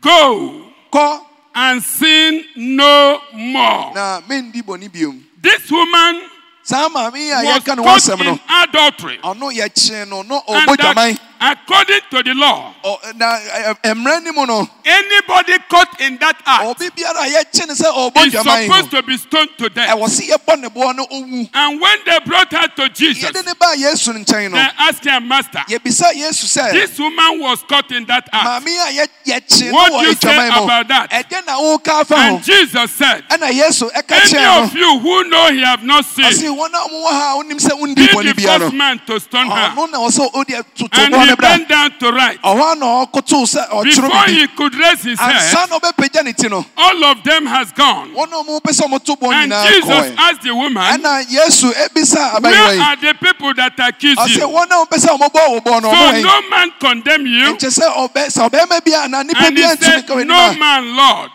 Go 0.00 1.26
and 1.54 1.82
sin 1.82 2.44
no 2.56 3.20
more. 3.32 3.92
na 3.94 4.20
mendi 4.28 4.62
bɔne 4.62 4.90
biom 4.90 5.22
This 5.40 5.70
woman 5.70 6.22
saa 6.62 6.88
maame 6.88 7.16
yi 7.16 7.30
a 7.30 7.42
was 7.44 7.64
caught 7.64 8.20
in 8.20 8.40
adultery. 8.48 9.18
ɔno 9.22 9.52
yɛkyee 9.52 10.08
no 10.08 10.22
no 10.22 10.42
And 10.48 10.68
that, 10.78 11.18
according 11.40 12.00
to 12.10 12.22
the 12.22 12.34
law, 12.34 12.74
Ɔ- 12.84 13.16
na 13.16 13.38
ɛ- 13.38 13.76
ɛ- 13.82 13.94
mmerɛ 13.94 14.22
no 14.24 14.32
mu 14.32 14.46
no. 14.46 14.68
Anybody 14.84 15.58
caught 15.68 16.00
in 16.00 16.16
that 16.18 16.36
act 16.46 16.64
ɔbi 16.64 16.90
biara 16.90 17.26
a 17.26 17.44
yɛkye 17.44 17.68
ne 17.68 17.74
sɛ 17.74 17.92
ɔbɔ 18.12 18.26
is 18.26 18.32
supposed 18.32 18.90
to 18.90 19.02
be 19.02 19.16
stoned 19.16 19.50
to 19.58 19.68
death. 19.68 19.88
Eh, 19.88 19.94
ɛwɔ 19.94 20.08
se 20.08 20.26
yɛbɔ 20.32 20.60
ne 20.60 20.68
boɔ 20.68 20.96
no 20.96 21.06
ɔwu 21.06 21.50
And 21.54 21.80
when 21.80 21.98
they 22.04 22.18
brought 22.24 22.52
her 22.52 22.68
to 22.68 22.88
Jesus, 22.90 23.30
yɛde 23.30 23.46
ne 23.46 23.52
baa 23.58 23.74
yesu 23.74 24.12
no 24.14 24.20
nkyɛn 24.20 24.52
they 24.52 24.68
asked 24.78 25.04
her, 25.04 25.20
Master, 25.20 25.58
yɛbisa 25.68 26.12
yesu 26.14 26.46
sɛ 26.46 26.72
this 26.72 26.98
woman 26.98 27.40
was 27.40 27.62
caught 27.68 27.90
in 27.92 28.04
that 28.06 28.28
act. 28.32 28.64
maame 28.64 28.76
a 28.88 28.92
yɛ- 28.92 29.08
yɛkye 29.26 29.66
no 29.70 29.72
What 29.78 30.02
do 30.02 30.08
you 30.08 30.14
say 30.14 30.46
about 30.48 30.88
that? 30.88 31.10
ɛdɛn 31.10 31.46
na 31.46 31.58
woka 31.58 32.00
afa 32.00 32.16
ho 32.16 32.34
And 32.36 32.44
Jesus 32.44 32.90
said, 32.92 33.24
ɛna 33.28 33.50
yesu 33.50 33.90
ɛka 33.92 34.34
Any 34.34 34.44
of 34.64 34.74
you 34.74 34.98
who 34.98 35.24
know 35.28 35.52
he 35.52 35.60
have 35.60 35.82
not 35.82 36.04
ɔse 36.04 36.32
sinned, 36.34 36.56
wɔn 36.56 36.68
a 36.68 36.88
wɔwɔ 36.88 37.08
ha 37.10 37.34
a 37.34 37.42
wonim 37.44 37.58
sɛ 37.60 37.78
wondi 37.78 37.94
be 37.96 38.32
the 38.32 38.34
first 38.40 38.72
man 38.72 39.00
to 39.06 39.20
stone 39.20 39.46
her. 39.50 39.74
ɔno 39.76 39.90
na 39.90 39.98
ɔsɛ 39.98 40.32
ɔde 40.32 40.64
toto 40.76 40.88
And 41.00 41.14
he 41.30 41.36
bent 41.36 41.68
down 41.68 41.90
to 41.98 42.12
write. 42.12 42.40
ɔhɔ 42.42 42.72
a 42.72 42.74
na 42.76 42.86
ɔkotow 43.04 43.44
sɛ 43.44 43.68
ɔkyerɛ 43.70 44.08
Before 44.08 44.24
he 44.28 44.46
could 44.48 44.74
raise 44.74 45.02
his 45.02 45.18
head, 45.20 45.34
ansa 45.34 45.68
na 45.70 45.78
ɔbɛpagya 45.78 46.24
ne 46.24 46.32
ti 46.32 46.48
no 46.48 46.64
all 46.76 47.04
of 47.04 47.22
them 47.24 47.46
has 47.46 47.72
gone. 47.72 48.10
wɔn 48.14 48.32
a 48.32 48.44
wɔpɛ 48.44 48.70
sɛ 48.72 48.82
ɔmoto 48.88 49.18
bɔ 49.18 49.32
And 49.32 49.52
Jesus 49.52 50.14
asked 50.18 50.42
the 50.42 50.54
woman, 50.54 51.02
ebisa 51.02 52.40
Where 52.42 52.80
are 52.80 52.96
the 52.96 53.14
people 53.20 53.54
that 53.54 53.78
accuse 53.78 54.18
you? 54.36 54.46
wɔn 54.48 54.66
a 54.66 54.84
wɔpɛ 54.86 54.96
sɛ 54.98 55.18
ɔmɔbɔ 55.18 55.48
wo 55.50 55.60
bɔ 55.60 55.82
no 55.82 55.90
So 55.92 56.20
no 56.20 56.48
man 56.50 56.72
condemn 56.80 57.26
you. 57.26 57.54
nkyɛ 57.54 57.70
sɛ 57.78 57.86
ɔbɛ 57.96 58.26
sɛ 58.28 58.48
ɔbɛrima 58.50 58.84
bi 58.84 58.92
a 59.04 59.08
na 59.08 59.22
nipa 59.22 59.38
And 59.40 59.56
he 59.58 59.62
said, 59.76 60.08
No 60.08 60.52
man, 60.54 60.96
Lord. 60.96 61.30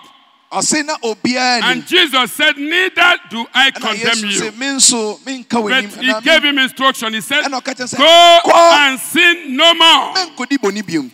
And 0.53 1.85
Jesus 1.87 2.33
said, 2.33 2.57
Neither 2.57 3.13
do 3.29 3.45
I 3.53 3.71
condemn 3.71 4.29
you. 4.29 4.41
sɛ 4.41 4.57
me 4.57 4.67
nso 4.67 5.19
menka 5.19 5.61
wɔ 5.61 5.69
But 5.69 6.03
he 6.03 6.21
gave 6.21 6.43
him 6.43 6.57
instruction. 6.59 7.13
He 7.13 7.21
said, 7.21 7.43
ɛna 7.43 7.61
ɔka 7.61 7.73
kyerɛ 7.75 7.95
sɛ 7.95 7.97
Go 7.97 8.51
and 8.53 8.99
sin 8.99 9.55
no 9.57 9.73
more. 9.73 10.13
menkɔdi 10.13 10.57
bɔne 10.57 10.83
biom 10.83 11.11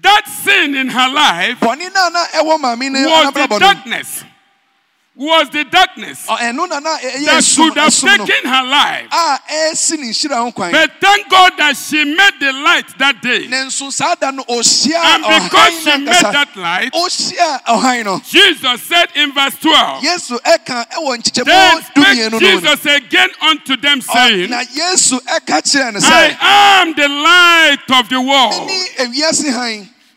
That 0.00 0.28
sin 0.28 0.74
in 0.76 0.88
her 0.88 1.08
life 1.08 1.58
bɔne 1.60 1.92
no 1.92 2.06
a 2.06 2.10
na 2.10 2.24
ɛwɔ 2.26 2.60
maame 2.60 2.92
no 2.92 3.08
was 3.08 3.34
the 3.34 3.58
darkness. 3.58 4.24
Was 5.18 5.50
the 5.50 5.64
darkness 5.64 6.26
Ɔ- 6.26 6.38
ɛno 6.38 6.68
na 6.68 6.78
na 6.78 6.96
ɛyɛ 6.96 7.24
that 7.26 7.42
esum 7.42 7.56
could 7.74 7.76
have 7.78 7.92
taken 8.26 8.48
her 8.50 8.62
life. 8.62 9.06
a 9.10 9.38
ɛsi 9.50 9.98
ne 9.98 10.10
nhyira 10.10 10.36
ho 10.36 10.52
But 10.70 10.92
thank 11.00 11.28
God 11.28 11.52
that 11.58 11.76
she 11.76 12.04
met 12.04 12.34
the 12.38 12.52
light 12.52 12.86
that 12.98 13.20
day. 13.20 13.48
ne 13.48 13.56
nso 13.66 13.90
saa 13.92 14.14
da 14.14 14.30
no 14.30 14.44
ɔhyia 14.44 14.94
And 14.94 15.42
because 15.42 15.82
she 15.82 15.96
met 15.98 16.22
that 16.22 16.56
light, 16.56 16.92
ɔhyia 16.92 17.64
ɔhan 17.64 18.04
no 18.04 18.20
Jesus 18.30 18.80
said 18.82 19.08
in 19.16 19.32
verse 19.32 19.56
12, 19.60 20.02
yesu 20.04 20.38
ɛka 20.40 20.86
ɛwɔ 20.88 21.16
nkyekyɛmu 21.18 21.44
Then 21.44 21.82
spake 21.82 22.38
Jesus 22.38 22.86
again 22.86 23.30
unto 23.42 23.76
them, 23.76 24.00
saying, 24.00 24.50
na 24.50 24.60
yesu 24.60 25.18
ɛka 25.26 25.62
kyerɛ 25.66 25.94
no 25.94 26.00
I 26.00 26.80
am 26.80 26.94
the 26.94 27.08
light 27.08 27.90
of 28.00 28.08
the 28.08 28.20
world. 28.20 28.70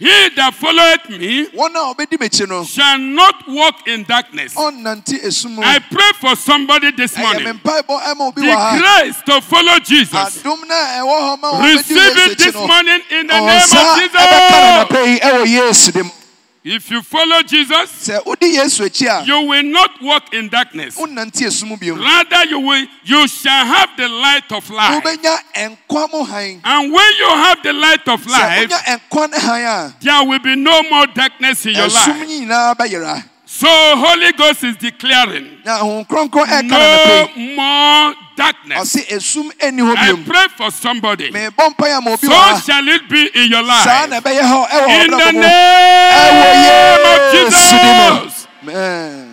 Mene 0.01 0.11
ewiase 0.11 0.21
han 0.21 0.29
He 0.29 0.29
that 0.35 0.53
followeth 0.55 1.09
me 1.09 1.45
wɔn 1.47 1.75
a 1.75 1.93
ɔbɛdi 1.93 2.17
m'akyi 2.17 2.47
no 2.47 2.63
shall 2.63 2.97
not 2.97 3.47
walk 3.47 3.87
in 3.87 4.03
darkness. 4.03 4.55
ɔnnante 4.55 5.23
esum 5.23 5.51
mu 5.55 5.61
I 5.63 5.79
pray 5.79 6.11
for 6.19 6.35
somebody 6.35 6.91
this 6.91 7.17
morning. 7.17 7.47
mpaebɔ 7.59 8.01
ɛma 8.01 8.21
obi 8.27 8.41
The 8.41 8.77
grace 8.79 9.21
to 9.25 9.41
follow 9.41 9.79
Jesus. 9.79 10.13
adom 10.41 10.67
no 10.67 10.75
a 10.75 11.01
ɛwɔ 11.01 11.19
hɔ 11.21 11.39
ma 11.41 11.51
wɔbɛdi 11.51 11.75
Receive 11.77 12.17
it 12.31 12.37
this 12.37 12.55
morning 12.55 13.01
in 13.11 13.27
the 13.27 13.33
name 13.33 13.49
of 13.49 13.69
Jesus. 15.69 16.20
Anɔpa 16.65 16.69
yi 16.69 16.77
ɛwɔ 16.77 16.77
yesu 16.77 16.77
de 16.77 16.77
mu 16.77 16.77
If 16.77 16.91
you 16.91 17.01
follow 17.01 17.41
Jesus, 17.43 18.07
sɛ 18.07 18.23
wodi 18.25 18.53
yesu 18.55 18.85
akyi 18.85 19.07
a 19.07 19.25
you 19.25 19.41
will 19.47 19.63
not 19.63 20.01
walk 20.01 20.33
in 20.33 20.49
darkness. 20.49 20.95
wonnante 20.95 21.45
esum 21.47 21.69
mu 21.69 21.77
bio 21.77 21.95
Rather, 21.95 22.45
you 22.49 22.59
will 22.59 22.85
you 23.03 23.27
shall 23.27 23.65
have 23.65 23.89
the 23.97 24.07
light 24.07 24.51
of 24.51 24.69
life. 24.69 25.03
wobɛnya 25.03 25.37
nkwa 25.55 26.11
mu 26.11 26.23
han 26.23 26.61
And 26.63 26.91
when 26.93 27.11
you 27.19 27.27
have 27.29 27.63
the 27.63 27.73
light 27.73 28.07
of 28.07 28.25
life, 28.27 28.69
wonya 28.69 28.99
nkwa 29.09 29.31
ne 29.31 29.39
han 29.39 29.61
a 29.65 29.95
there 30.01 30.23
will 30.25 30.39
be 30.39 30.55
no 30.55 30.83
more 30.89 31.07
darkness 31.07 31.65
in 31.65 31.73
your 31.75 31.87
life. 31.87 33.30
So 33.61 33.67
Holy 33.69 34.31
Ghost 34.33 34.63
is 34.63 34.75
declaring 34.77 35.61
na 35.63 35.77
honhom 35.85 36.01
kronkron 36.09 36.47
ɛka 36.49 36.65
no 36.65 36.77
anɔpa 36.81 37.05
no 37.05 37.29
yi 37.37 37.55
more 37.55 38.15
darkness. 38.35 38.95
ɔse 38.95 39.05
esum 39.13 39.51
ɛni 39.61 39.81
hɔ 39.85 39.93
I 39.97 40.23
pray 40.25 40.47
for 40.57 40.71
somebody. 40.71 41.29
mebɔ 41.29 41.69
mpaeɛ 41.75 41.97
ama 41.97 42.11
obi 42.17 42.25
So 42.25 42.59
shall 42.65 42.87
it 42.87 43.07
be 43.07 43.29
in 43.35 43.51
your 43.51 43.61
life. 43.61 43.85
ɛbɛyɛ 43.87 44.41
hɔ 44.41 44.67
ɛwɔ 44.67 45.05
In 45.05 45.11
the 45.11 45.31
name 45.31 47.05
of 47.05 47.19
Jesus. 47.33 48.47
Amen. 48.63 49.30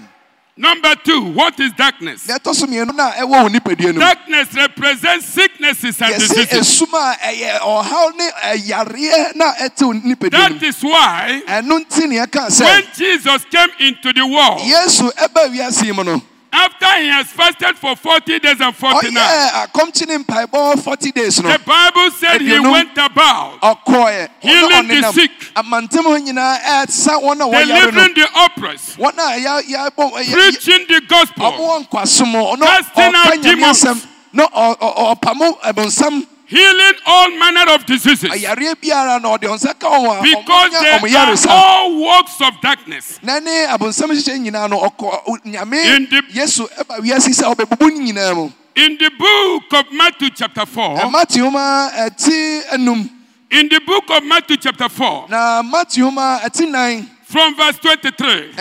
Number 0.60 0.92
two, 1.04 1.22
what 1.34 1.58
is 1.60 1.70
darkness? 1.72 2.26
na 2.26 2.34
ɛtɔ 2.36 2.52
so 2.52 2.66
mmienu 2.66 2.92
na 2.92 3.12
ɛwɔ 3.12 3.42
wo 3.44 3.48
nipadua 3.48 3.86
no 3.86 3.92
mu 3.92 4.00
Darkness 4.00 4.52
represents 4.54 5.26
sicknesses 5.26 6.02
and 6.02 6.14
diseases. 6.18 6.82
esum 6.82 6.92
a 6.94 7.14
ɛyɛ 7.14 7.58
ɔhaw 7.60 8.16
ne 8.16 8.30
ɛyareɛ 8.42 9.36
na 9.36 9.52
ɛte 9.54 9.82
wo 9.86 9.92
nipadua 9.92 10.32
no 10.32 10.58
That 10.58 10.62
is 10.64 10.82
why 10.82 11.42
ɛno 11.46 11.78
nti 11.86 12.08
ne 12.08 12.16
ɛka 12.26 12.60
when 12.60 12.82
Jesus 12.96 13.44
came 13.44 13.70
into 13.78 14.12
the 14.12 14.26
world, 14.26 14.58
yesu 16.52 16.68
ɛba 16.70 16.80
wiase 16.80 16.98
yi 16.98 16.98
mu 16.98 16.98
no 16.98 16.98
after 16.98 17.00
he 17.00 17.08
has 17.08 17.26
fasted 17.32 17.76
for 17.78 17.96
40 17.96 18.38
days 18.38 18.60
and 18.60 18.74
40 18.76 19.10
nights, 19.10 19.52
ɔyɛ 19.52 19.66
akɔmkye 19.72 20.08
ne 20.08 20.18
mpaebɔ 20.24 20.82
40 20.82 21.12
days 21.12 21.42
no. 21.42 21.52
The 21.52 21.58
Bible 21.58 22.10
said 22.12 22.40
he 22.40 22.58
went 22.60 22.96
about 22.98 23.60
ɔkɔɛ 23.60 24.28
Healing 24.40 24.88
the 24.88 25.12
sick. 25.12 25.30
amantam 25.54 26.04
hɔ 26.04 26.26
nyinaa 26.26 26.60
ɛsa 26.60 27.20
wɔn 27.22 27.40
a 27.40 27.44
wɔyare 27.44 27.68
no 27.68 27.90
delivering 27.90 28.14
the 28.14 28.28
oppressed, 28.44 28.96
wɔn 28.98 29.14
a 29.18 29.38
yɛ- 29.40 29.62
yɛabɔ 29.68 30.12
ɛyɛ- 30.12 30.32
preaching 30.32 30.86
the 30.88 31.00
gospel, 31.08 31.86
Casting 31.90 33.14
out 33.14 33.42
demons. 33.42 33.84
ɔ- 34.34 34.78
ɔ- 34.78 35.16
ɔpamo 35.16 35.60
ɛbonsam 35.62 36.26
healing 36.48 36.94
all 37.06 37.30
manner 37.38 37.70
of 37.74 37.84
diseases. 37.86 38.30
ayareɛ 38.30 38.74
biara 38.80 39.20
na 39.20 39.36
ɔde 39.36 39.46
ɔnsa 39.48 39.78
ka 39.78 39.88
wɔn 39.88 40.18
a 40.18 40.22
Because 40.22 40.70
they 40.72 40.90
are 40.94 41.00
all 41.48 42.00
works 42.02 42.40
of 42.40 42.60
darkness. 42.62 43.18
na 43.22 43.38
ne 43.38 43.66
abonsam 43.66 44.10
hyehyɛ 44.10 44.38
nyinaa 44.50 44.68
no 44.70 44.78
ɔkɔ 44.80 45.24
ɔ- 45.26 45.44
In 45.96 46.08
the- 46.10 46.22
yesu 46.32 46.66
ɛba 46.78 47.00
wiase 47.00 47.30
sɛ 47.34 47.54
ɔbɛbubu 47.54 47.92
ne 47.96 48.12
nyinaa 48.12 48.34
mu. 48.34 48.50
In 48.76 48.96
the 48.96 49.10
book 49.18 49.72
of 49.72 49.92
Matthew, 49.92 50.30
chapter 50.30 50.64
4, 50.64 51.10
matthew 51.10 51.50
ma 51.50 51.90
ɛti 51.90 52.62
enum 52.74 53.10
in 53.50 53.68
the 53.68 53.80
book 53.80 54.04
of 54.10 54.22
Matthew, 54.24 54.56
chapter 54.58 54.88
4, 54.88 55.26
na 55.28 55.62
matthew 55.62 56.10
ma 56.10 56.38
ɛti 56.40 56.70
nan 56.70 57.10
from 57.24 57.54
verse 57.56 57.76
23, 57.78 58.52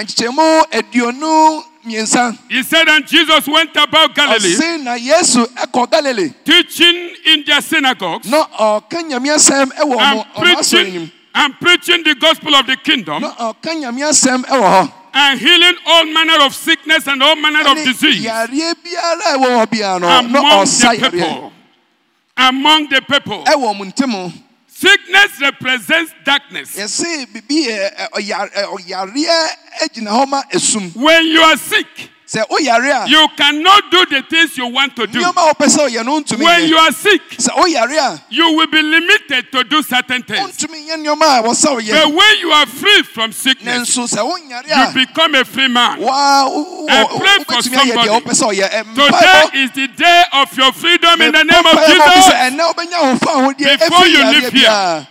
mmiɛnsa 1.88 2.38
he 2.50 2.64
said, 2.64 2.88
And 2.88 3.08
Jesus 3.08 3.48
went 3.48 3.76
about 3.76 4.14
Galilee, 4.14 4.56
ɔse 4.56 4.84
na 4.84 4.94
yesu 4.96 5.46
ɛkɔ 5.56 5.90
galile 5.92 6.30
teaching 6.44 7.16
in 7.26 7.44
their 7.46 7.62
synagogues, 7.62 8.28
na 8.30 8.42
uh, 8.58 8.80
ɔka 8.80 9.02
nyame 9.04 9.30
asɛm 9.36 9.72
ɛwɔ 9.72 9.98
and 10.00 10.20
ɔmo 10.20 10.26
ɔmo 10.36 10.48
uh, 10.48 10.56
asɔre 10.56 10.56
preaching, 10.56 10.94
nim 10.94 11.12
and 11.36 11.60
preaching 11.60 12.04
the 12.04 12.16
gospel 12.16 12.56
of 12.56 12.68
the 12.68 12.76
kingdom, 12.78 13.22
na 13.22 13.34
uh, 13.38 13.54
ɔka 13.54 13.74
nyame 13.82 14.02
asɛm 14.10 14.44
ɛwɔ 14.46 14.62
hɔ. 14.62 14.92
and 15.14 15.40
healing 15.40 15.76
all 15.88 16.06
manner 16.06 16.46
of 16.46 16.54
sickness 16.54 17.08
and 17.08 17.24
all 17.24 17.36
manner 17.36 17.68
of 17.70 17.78
disease 17.78 18.24
yareɛ 18.26 18.76
biara 18.84 19.38
ɛwɔ 19.38 19.48
hɔ 19.48 19.66
biara 19.68 20.00
no. 20.00 20.08
Among 20.20 20.66
the 20.68 21.10
people. 21.12 21.54
Among 22.38 22.88
the 22.90 23.02
people. 23.02 23.44
ɛwɔ 23.46 23.74
ɔmo 23.76 23.94
ntam 23.94 24.34
Sickness 24.80 25.42
represents 25.42 26.14
darkness. 26.24 26.76
yɛse 26.78 27.26
bibi 27.34 27.66
yɛ 27.66 27.96
ɛ, 27.98 28.10
ɔya- 28.12 28.52
ɛ, 28.54 28.64
ɔyareɛ 28.78 29.90
gyina 29.94 30.12
hɔ 30.12 30.28
ma 30.28 30.44
esum 30.54 30.96
When 30.96 31.26
you 31.26 31.42
are 31.42 31.58
sick, 31.58 31.88
sɛ 31.88 31.98
woyare 31.98 32.06
a 32.06 32.17
you 33.08 33.28
cannot 33.38 33.90
do 33.92 34.06
the 34.06 34.22
things 34.30 34.58
you 34.58 34.68
want 34.68 34.96
to 34.96 35.08
do. 35.08 35.20
nneɛma 35.22 35.50
a 35.50 35.54
wopɛ 35.54 35.66
sɛ 35.68 35.88
ɔyɛ 35.90 36.06
no 36.06 36.20
wontumi 36.22 36.44
When 36.44 36.68
you 36.68 36.78
are 36.78 36.92
sick, 36.92 37.22
woyare 37.56 38.22
you 38.30 38.52
will 38.54 38.68
be 38.68 38.82
limited 38.82 39.52
to 39.52 39.64
do 39.64 39.82
certain 39.82 40.24
things. 40.24 40.40
wontumi 40.58 40.88
nyɛ 40.88 40.98
nneɛma 41.06 41.40
a 41.40 41.44
wɔsɛ 41.44 41.92
But 41.92 42.14
when 42.14 42.38
you 42.40 42.52
are 42.52 42.66
free 42.66 43.04
from 43.04 43.32
sickness, 43.32 43.96
wonyare 43.98 44.68
you 44.68 45.06
become 45.06 45.36
a 45.36 45.46
free 45.46 45.68
man. 45.68 46.00
waa 46.02 46.48
wo- 46.50 46.82
wo- 46.84 46.88
I 46.90 47.06
pray 47.06 47.44
for 47.44 47.54
wobɛtumi 47.54 47.78
ayɛ 47.78 47.94
deɛ 47.94 47.94
somebody. 47.94 48.10
wopɛ 48.10 48.34
sɛ 48.34 48.46
ɔyɛ 48.54 48.70
Ɛ, 48.72 48.96
Today 48.96 49.64
is 49.64 49.72
the 49.72 49.88
day 49.88 50.24
of 50.34 50.58
your 50.58 50.72
freedom 50.74 51.22
in 51.22 51.32
the 51.32 51.44
name 51.44 51.66
of 51.66 51.74
mpaeɛ 51.78 51.98
ma 51.98 52.04
obi 52.06 52.16
Jesus. 52.16 52.34
sɛ 52.34 52.50
ɛnnɛ 52.50 52.74
wobɛnya 52.74 52.94
ahofa 52.94 53.32
ahodeɛ 53.56 53.80
Before 53.80 54.08
you 54.08 54.24
leave 54.26 54.54
here, 54.54 55.08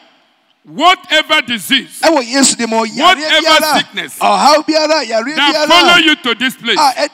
Whatever 0.67 1.43
disease 1.43 2.01
ɛwɔ 2.03 2.27
yesu 2.27 2.57
de 2.57 2.67
ma 2.67 2.83
ɔyareɛ 2.83 3.23
Whatever 3.23 3.79
sickness 3.79 4.19
yareɛ 4.19 5.37
that 5.37 5.69
follow 5.69 5.97
you 5.99 6.17
to 6.17 6.35
this 6.35 6.57
place, 6.57 6.77
a 6.77 7.09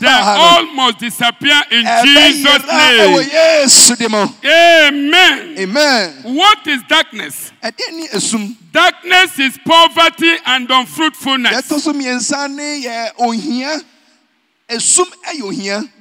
they 0.00 0.08
all 0.08 0.64
must 0.72 0.98
disappear 0.98 1.62
in 1.70 1.84
Jesus' 2.02 2.64
name. 2.66 3.98
de 3.98 4.08
mu 4.08 4.26
Amen. 4.42 5.58
amen 5.58 6.14
What 6.22 6.66
is 6.66 6.82
darkness? 6.88 7.52
ɛdeɛ 7.62 7.92
ne 7.92 8.08
esum 8.08 8.56
Darkness 8.72 9.38
is 9.38 9.58
poverty 9.66 10.36
and 10.46 10.70
unfruitfulness. 10.70 11.68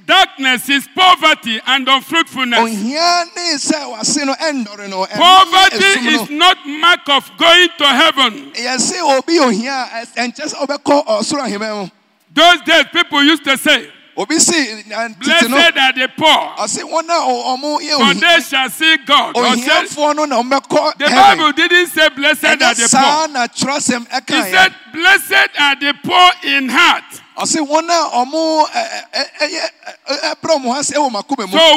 Darkness 0.06 0.70
is 0.70 0.88
poverty 0.96 1.60
and 1.66 1.88
unfruitfulness. 1.88 2.60
ohia 2.60 3.26
ne 3.36 3.56
sɛ 3.56 3.92
wase 3.94 4.26
no 4.26 4.34
ɛndɔre 4.34 4.90
no 4.90 5.06
ɛno 5.06 5.10
ne 5.12 5.18
Poverty 5.18 6.08
is 6.16 6.30
not 6.30 6.58
mark 6.66 7.08
of 7.10 7.30
going 7.38 7.70
to 7.78 7.86
heaven. 7.88 8.52
yɛse 8.54 9.02
obi 9.18 9.40
ohia 9.40 9.90
a 9.94 10.06
ɛnkyɛ 10.20 10.54
sɛ 10.54 10.66
wobɛkɔ 10.68 11.06
ɔsoro 11.08 11.44
ahemɛ 11.48 11.84
mu 11.84 11.90
Those 12.34 12.62
days, 12.62 12.86
people 12.94 13.24
used 13.24 13.44
to 13.46 13.58
say, 13.58 13.90
obi 14.16 14.38
si 14.40 14.54
tete 14.84 14.88
no 14.88 15.10
Blessed 15.20 15.78
are 15.78 15.94
the 15.94 16.10
poor, 16.18 16.54
ɔse 16.58 16.84
wɔn 16.84 17.06
a 17.10 17.20
ɔ- 17.20 17.46
ɔmo 17.58 17.80
yɛ 17.82 17.98
for 17.98 18.14
they 18.20 18.40
shall 18.42 18.70
see 18.70 18.98
God. 19.06 19.36
Or 19.36 19.46
said, 19.56 19.88
ohiafoɔ 19.88 20.16
no 20.16 20.26
na 20.26 20.42
ɔmbɛkɔ 20.44 20.98
the 20.98 21.06
Bible 21.06 21.52
didn't 21.54 21.88
say 21.88 22.10
blessed 22.10 22.44
are 22.46 22.58
the 22.58 22.76
poor. 22.76 22.88
saa 22.88 23.28
na 23.28 23.48
twerɛsɛm 23.48 24.08
He 24.30 24.42
said, 24.52 24.74
blessed 24.94 25.50
are 25.60 25.76
the 25.76 25.94
poor 26.04 26.32
in 26.44 26.70
heart. 26.70 27.04
So 27.46 27.64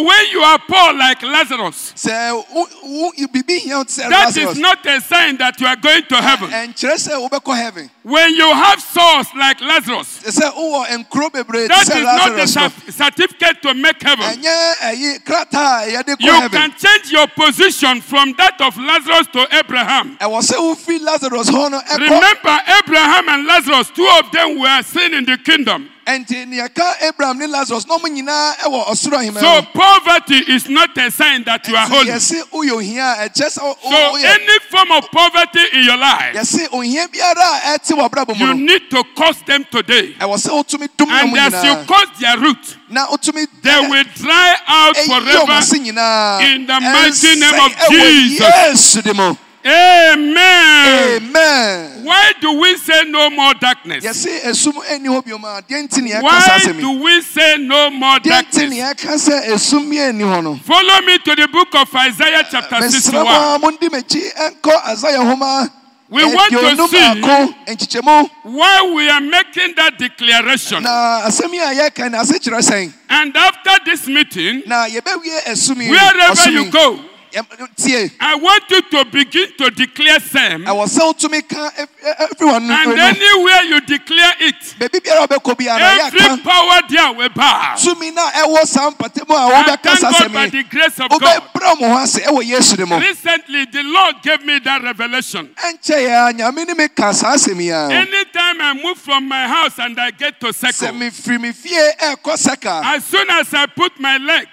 when 0.02 0.26
you 0.30 0.40
are 0.40 0.58
poor 0.66 0.92
like 0.94 1.22
Lazarus, 1.22 1.92
sɛ 1.96 2.32
wo- 2.52 2.66
wo- 2.82 3.12
biribi 3.12 3.58
hia 3.60 3.76
wo 3.78 3.84
te 3.84 4.02
sɛ 4.02 4.08
that 4.08 4.36
is 4.36 4.58
not 4.58 4.84
a 4.86 5.00
sign 5.00 5.36
that 5.38 5.60
you 5.60 5.66
are 5.66 5.76
going 5.76 6.02
to 6.04 6.16
heaven. 6.16 6.50
ɛnkyerɛ 6.50 6.94
sɛ 6.96 7.28
wobɛkɔ 7.28 7.56
heaven 7.56 7.90
When 8.02 8.34
you 8.34 8.50
have 8.54 8.80
sores 8.80 9.26
like 9.36 9.60
Lazarus, 9.60 10.18
te 10.24 10.30
sɛ 10.30 10.52
wowɔ 10.54 10.86
nkuro 11.04 11.30
bebree 11.30 11.62
te 11.62 11.68
that 11.68 11.82
is 11.82 11.88
not 11.94 12.30
a 12.30 12.32
Lazarus 12.36 12.56
no 12.56 12.68
cer- 12.68 12.92
certificate 12.92 13.62
to 13.62 13.74
make 13.74 14.02
heaven. 14.02 14.24
ɛnyɛ 14.24 14.74
ɛyi 14.80 15.24
krataa 15.24 15.86
a 15.86 15.92
yɛde 16.02 16.16
You 16.20 16.48
can 16.48 16.74
change 16.78 17.10
your 17.12 17.26
position 17.28 18.00
from 18.00 18.32
that 18.38 18.60
of 18.60 18.76
Lazarus 18.78 19.26
to 19.32 19.46
Abraham. 19.56 20.16
ɛwɔ 20.20 20.40
sɛ 20.42 20.56
wofi 20.56 21.00
Lazarus 21.00 21.48
hɔ 21.50 21.70
no 21.70 21.80
Remember, 21.98 22.60
Abraham 22.82 23.28
and 23.28 23.46
Lazarus, 23.46 23.90
two 23.94 24.06
of 24.18 24.30
them 24.32 24.58
were 24.58 24.82
seen 24.82 25.14
in 25.14 25.24
the 25.24 25.36
kingdom. 25.50 25.88
ɛnti 26.06 26.46
nea 26.48 26.68
ɛka 26.68 27.02
Abraham 27.08 27.38
ne 27.38 27.46
Lazarus 27.46 27.86
na 27.86 27.96
ɔmo 27.96 28.06
nyinaa 28.08 28.56
ɛwɔ 28.64 28.86
ɔsoro 28.88 29.18
ahemman 29.18 29.40
So 29.40 29.62
poverty 29.72 30.38
is 30.52 30.68
not 30.68 30.96
a 30.98 31.10
sign 31.10 31.44
that 31.44 31.66
you 31.68 31.76
are 31.76 31.86
holy. 31.88 32.06
yɛse 32.10 32.42
woyɛ 32.50 32.70
ohia 32.72 33.14
a 33.18 33.28
ɛkyerɛ 33.28 33.58
sɛ 33.58 33.62
wo- 33.62 33.76
So 33.90 34.16
any 34.16 34.58
form 34.70 34.90
of 34.92 35.10
poverty 35.10 35.60
in 35.72 35.84
your 35.84 35.96
life, 35.96 36.34
yɛse 36.34 36.72
ohia 36.72 37.06
biara 37.08 37.74
a 37.74 37.78
ɛte 37.78 37.92
wɔ 37.96 38.08
abrabɔ 38.10 38.36
mu 38.38 38.46
you 38.46 38.54
need 38.54 38.90
to 38.90 39.04
curse 39.16 39.42
them 39.46 39.64
today. 39.70 40.14
ɛwɔ 40.20 40.34
sɛ 40.36 40.50
wotumi 40.50 40.88
dom 40.96 41.08
na 41.08 41.20
And 41.20 41.36
as 41.54 41.64
you 41.64 41.74
curse 41.86 42.18
their 42.18 42.38
root, 42.38 42.76
they 43.62 43.80
will 43.88 44.04
dry 44.16 44.56
out 44.66 44.96
forever. 44.96 45.74
in 46.42 46.66
the 46.66 46.80
mighty 46.80 47.40
name 47.40 47.60
of 47.60 47.72
Jesus. 47.90 48.96
Yesu 49.64 50.14
de 50.14 50.16
mu 50.16 50.36
Amen. 50.36 51.22
amen 51.22 52.04
Why 52.04 52.32
do 52.40 52.58
we 52.60 52.76
say 52.76 53.04
no 53.06 53.30
more 53.30 53.54
darkness? 53.54 54.04
yɛse 54.04 54.40
esum 54.44 54.74
ɛni 54.88 55.06
hɔ 55.06 55.24
biom 55.24 55.44
a 55.44 55.62
deɛ 55.62 55.82
nti 55.88 56.02
ne 56.02 56.10
yɛka 56.12 56.22
Why 56.22 56.40
saa 56.40 56.58
asɛm 56.58 56.74
yi 56.76 56.80
do 56.80 56.90
we 57.02 57.20
say 57.22 57.56
no 57.58 57.90
more 57.90 58.18
deɛ 58.18 58.42
nti 58.42 58.68
ne 58.68 58.80
darkness? 58.80 59.28
yɛka 59.28 59.30
sɛ 59.30 59.48
esum 59.52 59.92
yi 59.92 59.98
ɛni 59.98 60.60
Follow 60.62 61.00
me 61.02 61.18
to 61.18 61.34
the 61.36 61.48
book 61.48 61.74
of 61.74 61.94
Isaiah 61.94 62.44
chapter 62.50 62.76
eh, 62.76 62.80
mesrɛ 62.80 62.90
61. 62.90 63.24
mo 63.24 63.30
a 63.30 63.58
mondi 63.58 63.88
m'akyi 63.88 64.34
ɛnkɔ 64.34 64.86
Isaiah 64.92 65.18
nhoma 65.18 65.70
We 66.08 66.22
eh, 66.24 66.34
want 66.34 66.50
to 66.50 66.88
see 66.88 68.00
why 68.42 68.92
we 68.92 69.08
are 69.08 69.20
making 69.20 69.74
that 69.76 69.96
declaration. 69.96 70.82
na 70.82 71.22
asɛm 71.28 71.52
yi 71.52 71.58
a 71.60 71.88
yɛka 71.90 72.10
no 72.10 72.18
ase 72.20 72.38
kyerɛ 72.38 72.60
sɛn 72.62 72.92
And 73.10 73.36
after 73.36 73.70
this 73.84 74.06
meeting, 74.06 74.62
na 74.66 74.86
yɛbɛwie 74.86 75.44
esum 75.46 75.82
yi 75.82 75.90
wherever 75.90 76.50
you 76.50 76.70
go, 76.70 76.98
I 77.34 78.34
want 78.36 78.64
you 78.70 78.82
to 78.82 79.04
begin 79.06 79.52
to 79.58 79.70
declare 79.70 80.20
same. 80.20 80.66
I 80.66 80.72
was 80.72 80.96
wotumi 80.98 81.46
ka 81.48 81.70
ev- 81.76 81.88
e- 82.02 82.26
everyone 82.32 82.66
no 82.66 82.74
And 82.74 82.98
anywhere 82.98 83.62
you 83.64 83.80
declare 83.80 84.34
it, 84.40 84.54
baabi 84.78 85.00
biara 85.00 85.24
a 85.24 85.28
wobɛkɔ 85.28 85.54
biara 85.56 85.98
every 86.06 86.42
power 86.42 86.80
there 86.88 87.12
will 87.12 87.28
bow. 87.30 87.74
tumi 87.76 88.12
na 88.14 88.30
ɛwɔ 88.32 88.66
saa 88.66 88.90
mpatamu 88.90 89.30
a 89.30 89.54
I 89.54 89.62
wobɛka 89.62 89.82
thank 89.82 90.00
God 90.00 90.32
by 90.32 90.46
the 90.48 90.62
grace 90.64 91.00
of 91.00 91.08
God. 91.10 91.42
mo 91.80 91.88
ho 91.88 91.98
ase 92.02 92.20
ɛwɔ 92.20 92.42
yesu 92.44 92.76
de 92.76 92.86
mu 92.86 92.96
Recently, 92.98 93.64
the 93.66 93.82
Lord 93.84 94.16
gave 94.22 94.44
me 94.44 94.58
that 94.60 94.82
revelation. 94.82 95.48
ɛnkyɛ 95.56 96.08
yɛ 96.08 96.30
a 96.30 96.32
nyame 96.34 96.66
ne 96.66 96.74
me 96.74 96.88
ka 96.88 97.12
saa 97.12 97.34
asɛm 97.34 97.60
yi 97.60 97.70
a 97.70 97.88
Anytime 97.90 98.60
I 98.60 98.72
move 98.82 98.98
from 98.98 99.28
my 99.28 99.46
house 99.46 99.78
and 99.78 99.98
I 100.00 100.10
get 100.10 100.40
to 100.40 100.46
sɛ 100.48 100.72
Seko, 100.72 100.92
mefiri 100.98 101.40
me 101.40 101.52
fie 101.52 101.92
ɛɛkɔ 102.00 102.34
sɛka 102.46 102.84
as 102.84 103.04
soon 103.04 103.28
as 103.30 103.52
I 103.54 103.66
put 103.66 103.98
my 104.00 104.16
leg 104.18 104.48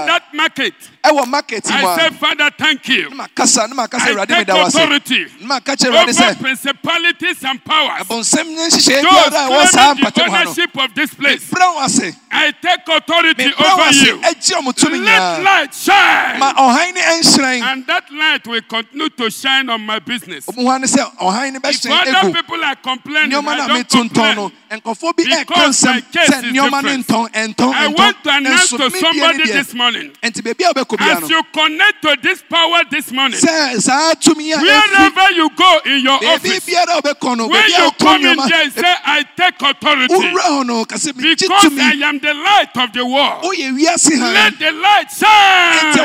in 0.00 0.06
that 0.06 0.22
market, 0.34 0.74
ɛwɔ 1.02 1.26
market 1.28 1.64
mu 1.64 1.72
I 1.76 1.94
a 1.94 1.98
say, 1.98 2.10
Father, 2.16 2.50
thank 2.58 2.88
you. 2.88 3.10
ne 3.10 3.16
makasa 3.16 3.68
ne 3.68 3.74
makasa 3.74 4.00
I 4.06 4.10
awurade 4.12 4.28
take 4.28 4.38
meda 4.48 4.54
wo 4.54 4.62
ase 4.66 4.74
authority 4.76 5.24
ne 5.40 5.46
maka 5.46 5.72
kyerɛ 5.76 5.90
awurade 6.04 6.20
over 6.20 6.34
principalities 6.40 7.44
and 7.44 7.64
powers. 7.64 8.06
ɛbɔnsɛm 8.06 8.46
ne 8.46 8.68
nhyehyɛeɛ 8.68 9.02
Those 9.02 9.30
biara 9.30 9.46
a 9.46 9.50
ɛwɔ 9.50 9.66
saa 9.68 9.94
the 9.94 10.00
mpatamu 10.02 10.28
ha 10.30 10.44
no 10.44 10.50
ownership 10.50 10.76
of 10.78 10.94
this 10.94 11.14
place, 11.14 11.44
brɛ 11.50 11.74
wo 11.74 11.80
ase 11.84 12.16
I 12.32 12.52
take 12.52 12.80
authority 12.88 13.44
mebrɛ 13.44 13.58
wo 13.58 13.72
over 13.72 13.82
ase 13.88 14.02
you. 14.02 14.16
agye 14.18 14.54
ɔmo 14.60 14.72
tumi 14.74 15.04
Let 15.04 15.42
light 15.42 15.74
shine. 15.74 16.38
ma 16.38 16.52
ɔhan 16.54 16.94
ne 16.94 17.00
ɛnhyerɛn 17.00 17.62
And 17.62 17.86
that 17.86 18.04
light 18.12 18.46
will 18.46 18.62
continue 18.62 19.08
to 19.08 19.30
shine 19.30 19.68
on 19.70 19.80
my 19.86 19.98
business. 20.00 20.46
ɔmo 20.46 20.64
ho 20.70 20.76
ne 20.78 20.86
sɛ 20.86 21.16
ɔhan 21.18 21.52
ne 21.54 21.60
If 21.64 21.86
other 21.90 22.32
people 22.32 22.62
are 22.64 22.76
complaining, 22.76 23.32
I 23.34 23.56
don't 23.66 23.84
metontɔn 23.84 24.36
no 24.36 24.50
complain. 24.50 24.80
nkɔfoɔ 24.82 25.16
bi 25.16 25.22
ɛka 25.24 25.46
Because 25.48 25.84
my 25.84 26.00
nsɛm 26.00 26.12
case 26.12 26.30
sɛ 26.30 26.42
nneɛma 26.52 26.82
ne 26.84 26.96
different. 26.96 27.06
ntɔn 27.06 27.30
ɛntɔn 27.32 27.72
I 27.74 27.86
ɛntɔn 27.88 27.96
want 27.98 28.24
to 28.24 28.30
announce 28.30 28.68
to 28.70 28.90
somebody 28.90 29.44
this 29.46 29.74
morning, 29.74 30.12
nti 30.22 30.42
beebi 30.42 30.68
a 30.70 30.74
as 30.98 31.30
you 31.30 31.42
connect 31.52 32.02
to 32.02 32.16
this 32.22 32.42
power 32.42 32.82
this 32.90 33.10
morning, 33.12 33.38
sɛ 33.38 33.80
saa 33.80 34.14
tumi 34.14 34.52
a 34.52 34.58
ɛfi 34.58 34.62
wherever 34.62 35.32
you 35.32 35.50
go 35.56 35.80
in 35.86 36.00
your 36.02 36.18
office, 36.32 36.66
biara 36.66 36.98
a 36.98 37.02
wobɛkɔ 37.02 37.36
no 37.36 37.48
when 37.48 37.68
you 37.68 37.90
come 37.98 38.24
in 38.24 38.36
there, 38.36 38.70
say, 38.70 38.94
I 39.04 39.24
take 39.36 39.60
authority 39.62 40.14
wowura 40.14 40.42
hɔ 40.42 40.66
no 40.66 40.84
kasɛ 40.84 41.12
megye 41.12 41.38
because 41.40 41.78
I 41.78 41.92
am 42.08 42.18
the 42.18 42.34
light 42.34 42.76
of 42.76 42.92
the 42.92 43.06
world. 43.06 43.42
woyɛ 43.44 43.72
wiase 43.76 44.18
han 44.18 44.34
Let 44.34 44.58
the 44.58 44.72
light 44.72 45.10
shine 45.10 46.00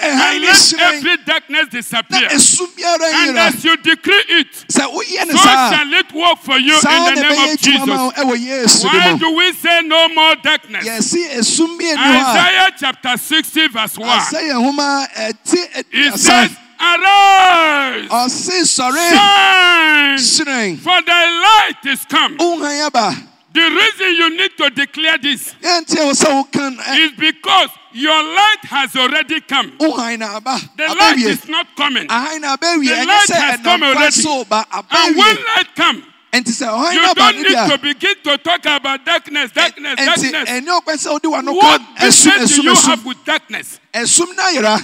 and 0.00 0.42
let 0.42 0.80
every 0.80 1.16
darkness 1.24 1.68
disappear. 1.68 2.28
And 2.30 3.38
as 3.38 3.64
you 3.64 3.76
decree 3.76 4.24
it, 4.28 4.52
sɛ 4.68 4.86
woyɛ 4.92 5.26
ne 5.26 5.32
so 5.32 5.38
shall 5.38 5.92
it 5.92 6.12
work 6.12 6.38
for 6.38 6.58
you 6.58 6.74
in 6.74 7.14
the 7.14 7.22
name 7.22 7.32
of 7.32 7.58
adwuma 7.58 7.86
ma 7.86 8.24
wo 8.24 8.36
Jesus. 8.36 8.84
Why 8.84 9.16
do 9.16 9.34
we 9.36 9.52
say 9.52 9.82
no 9.82 10.08
more 10.08 10.36
darkness? 10.36 10.84
yɛse 10.86 11.30
esum 11.38 11.78
bi 11.78 11.84
ani 11.84 12.18
hɔ 12.18 12.20
a 12.24 12.30
Isaiah 12.30 12.70
chapter 12.78 13.16
60, 13.16 13.68
verse 13.68 13.98
1. 13.98 14.08
Asɛyɛ 14.30 14.54
nhoma 14.54 15.06
ɛte 15.16 15.58
It 15.76 15.86
aduasa 15.92 16.18
says, 16.18 16.56
Arise, 18.80 20.36
shine, 20.36 20.76
for 20.78 21.02
thy 21.02 21.24
light 21.42 21.84
is 21.92 22.04
come. 22.06 22.36
The 23.52 23.60
reason 23.68 24.14
you 24.14 24.30
need 24.36 24.56
to 24.58 24.70
declare 24.70 25.18
this 25.18 25.54
yɛntie 25.60 26.04
wo 26.04 26.12
sɛ 26.12 26.28
woka 26.30 26.70
no, 26.76 26.82
ɛ- 26.82 26.98
is 26.98 27.12
because 27.18 27.70
your 27.92 28.22
light 28.22 28.62
has 28.64 28.94
already 28.96 29.40
come. 29.40 29.72
wohan 29.78 30.18
na 30.20 30.36
aba 30.36 30.58
The 30.76 30.86
light 30.94 31.18
is 31.18 31.48
not 31.48 31.66
coming. 31.76 32.06
ahan 32.08 32.40
na 32.42 32.52
aba 32.54 32.76
wie 32.78 32.88
The 32.88 33.04
light 33.04 33.28
has 33.30 33.60
come 33.60 33.82
already. 33.82 34.22
And 34.92 35.16
when 35.16 35.36
light 35.56 35.74
comes, 35.74 36.04
ɛnti 36.32 36.52
sɛ 36.52 36.66
ɔhan 36.68 36.94
you 36.94 37.02
na 37.02 37.10
aba 37.10 37.32
don't 37.32 37.36
ne 37.36 37.42
need 37.42 37.70
to 37.70 37.78
begin 37.78 38.14
to 38.24 38.38
talk 38.38 38.64
about 38.66 39.04
darkness, 39.04 39.50
darkness, 39.52 39.98
ɛnti 39.98 40.32
darkness. 40.32 40.48
ɛnyɛ 40.50 40.80
ɔpɛ 40.80 40.94
sɛ 40.96 41.10
wode 41.12 41.22
wano 41.24 41.54
What 41.56 41.82
business 42.00 42.56
do 42.56 42.62
you 42.62 42.74
have 42.74 43.04
with 43.04 43.24
darkness? 43.24 43.80
ɛsum 43.94 44.36
na 44.36 44.48
yera 44.50 44.82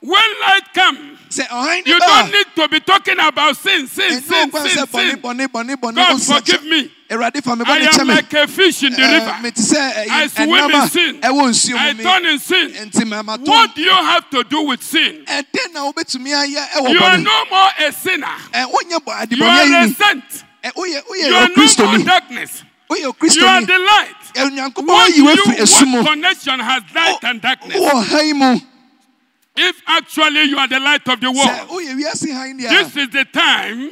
When 0.00 0.20
light 0.40 0.74
comes, 0.74 1.38
you 1.38 1.98
don't 2.00 2.32
need 2.32 2.46
to 2.56 2.68
be 2.68 2.80
talking 2.80 3.18
about 3.20 3.56
sin, 3.56 3.86
sin, 3.86 4.20
sin, 4.20 4.50
sin, 4.50 4.86
sin. 4.88 5.20
God 5.20 6.22
forgive 6.22 6.64
me. 6.64 6.90
awurade 7.08 7.40
fa 7.40 7.54
me 7.54 7.64
I 7.64 7.88
am 8.00 8.08
like 8.08 8.32
a 8.34 8.48
fish 8.48 8.82
in 8.82 8.92
the 8.94 9.00
Eh, 9.00 9.18
river. 9.20 9.30
I 10.10 10.26
swim 10.26 10.70
in 10.72 10.88
sin. 10.88 11.20
I 11.22 11.92
turn 12.02 12.26
in 12.26 12.38
sin. 12.40 12.90
What 13.44 13.74
do 13.76 13.80
you 13.82 13.90
have 13.92 14.28
to 14.30 14.42
do 14.42 14.62
with 14.62 14.82
sin? 14.82 15.24
ɛdɛn 15.24 15.72
na 15.72 15.90
wobɛtumi 15.92 16.34
ayɛ 16.34 16.68
ɛwɔ 16.70 16.92
You 16.92 17.00
are 17.00 17.18
no 17.18 17.44
more 17.48 17.70
a 17.78 17.92
sinner. 17.92 18.26
Ɛ, 18.52 18.64
wonyɛ 18.72 18.98
bɔ 19.04 19.36
You 19.36 19.44
are 19.44 19.84
a 19.84 19.88
saint. 19.88 20.44
Ɛ, 20.64 20.70
You 20.76 21.34
are 21.34 21.48
no 21.48 21.86
more 21.86 21.98
darkness. 22.04 22.62
You 22.90 23.06
are 23.46 23.60
the 23.62 23.78
light. 23.78 24.14
onyankopɔn 24.36 24.86
What, 24.86 25.16
you, 25.16 25.24
wo 25.24 25.32
afiri 25.34 25.56
esu 25.58 25.86
mu 25.86 25.98
what 25.98 26.06
connection 26.08 26.60
has 26.60 26.82
light 26.94 27.24
and 27.24 27.40
darkness? 27.40 27.78
mu 28.34 28.58
If 29.56 29.82
actually 29.86 30.44
you 30.44 30.56
are 30.58 30.68
the 30.68 30.80
light 30.80 31.06
of 31.08 31.20
the 31.20 31.30
world, 31.30 31.68
woyɛ 31.68 31.94
wiase 31.96 32.32
han 32.32 32.58
deɛ 32.58 32.68
this 32.70 32.96
is 32.96 33.08
the 33.10 33.24
time 33.26 33.90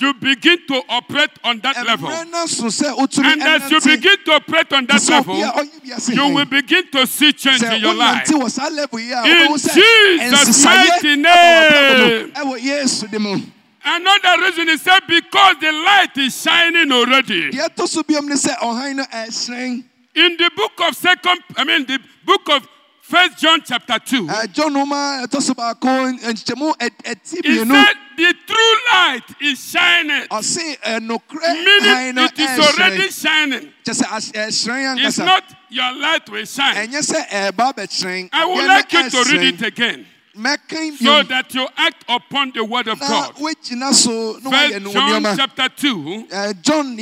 you 0.00 0.12
begin 0.14 0.58
to 0.66 0.82
operate 0.88 1.30
on 1.44 1.60
that 1.60 1.86
level. 1.86 2.08
mmerɛ 2.08 2.30
no 2.30 2.46
so 2.46 2.64
sɛ 2.64 2.96
wotumi 2.96 3.32
And 3.32 3.42
as 3.42 3.70
you 3.70 3.80
begin 3.80 4.16
to 4.24 4.32
operate 4.32 4.72
on 4.72 4.86
that 4.86 5.08
level, 5.08 5.34
obi 5.36 5.42
a 5.42 5.52
ɔyɛ 5.52 5.80
wiase 5.86 6.14
you 6.14 6.28
will 6.34 6.44
begin 6.44 6.90
to 6.92 7.06
see 7.06 7.32
change 7.32 7.62
in 7.62 7.80
your 7.80 7.94
life. 7.94 8.26
wonante 8.26 8.42
wɔ 8.42 8.50
saa 8.50 8.68
level 8.68 8.98
yi 9.00 9.12
a 9.12 9.22
In 9.24 9.52
Jesus' 9.56 10.64
mighty 10.64 11.12
aba 11.12 11.28
wɔ 11.28 12.32
brabɔ 12.32 13.20
mu. 13.20 13.36
name. 13.36 13.52
Ɛwɔ 13.84 13.98
yesu 13.98 14.20
de 14.20 14.28
Another 14.28 14.42
reason 14.42 14.68
is 14.68 14.82
said 14.82 15.00
because 15.08 15.56
the 15.60 15.72
light 15.72 16.16
is 16.18 16.40
shining 16.42 16.92
already. 16.92 17.50
deɛ 17.50 17.68
ɛtɔ 17.74 17.88
so 17.88 18.02
biom 18.02 18.26
ne 18.26 18.34
sɛ 18.34 18.56
ɔhan 18.58 18.96
no 18.96 19.04
ɛhyerɛn 19.04 19.84
In 20.16 20.36
the 20.36 20.50
book 20.56 20.72
of 20.80 20.96
second, 20.96 21.40
I 21.56 21.62
mean 21.64 21.86
the 21.86 22.00
book 22.24 22.48
of 22.50 22.66
First 23.00 23.38
John 23.38 23.60
chapter 23.64 23.98
two, 23.98 24.26
Ɛ, 24.28 24.52
john 24.52 24.72
noma 24.72 25.24
ɛtɔ 25.26 25.42
so 25.42 25.54
baako 25.54 26.12
nkyɛmu 26.20 26.76
ɛti 26.78 27.44
he 27.44 27.58
mmienu 27.58 27.72
said 27.72 27.96
the 28.16 28.34
true 28.46 28.76
light 28.92 29.22
is 29.40 29.70
shining, 29.70 30.26
ɛnokorɛ 30.28 31.64
meaning 31.64 32.18
it 32.24 32.38
is 32.38 32.58
already 32.58 33.10
shining. 33.10 33.72
kyɛ 33.84 33.94
sɛ 34.02 34.12
as- 34.12 34.32
ɛhyerɛn 34.32 35.04
It's 35.04 35.18
not 35.18 35.44
your 35.70 35.92
light 35.94 36.28
will 36.30 36.44
shine. 36.44 36.74
ɛnyɛ 36.88 37.00
sɛ 37.12 37.28
ɛɛba 37.30 37.74
bɛkyerɛn 37.76 38.28
I 38.32 38.44
would 38.44 38.64
like 38.66 38.92
you 38.92 39.10
to 39.10 39.24
read 39.32 39.54
it 39.54 39.62
again 39.62 40.06
so 40.34 41.22
that 41.24 41.54
you 41.54 41.66
act 41.76 42.04
upon 42.08 42.52
the 42.52 42.64
word 42.64 42.88
of 42.88 42.98
God. 43.00 43.34
woagyina 43.36 43.92
so 43.92 44.38
na 44.42 44.50
First 44.50 44.72
woayɛ 44.74 44.82
no 44.82 44.90
wo 44.90 44.94
John 45.20 45.36
chapter 45.36 45.68
two, 45.68 46.26
john 46.62 46.96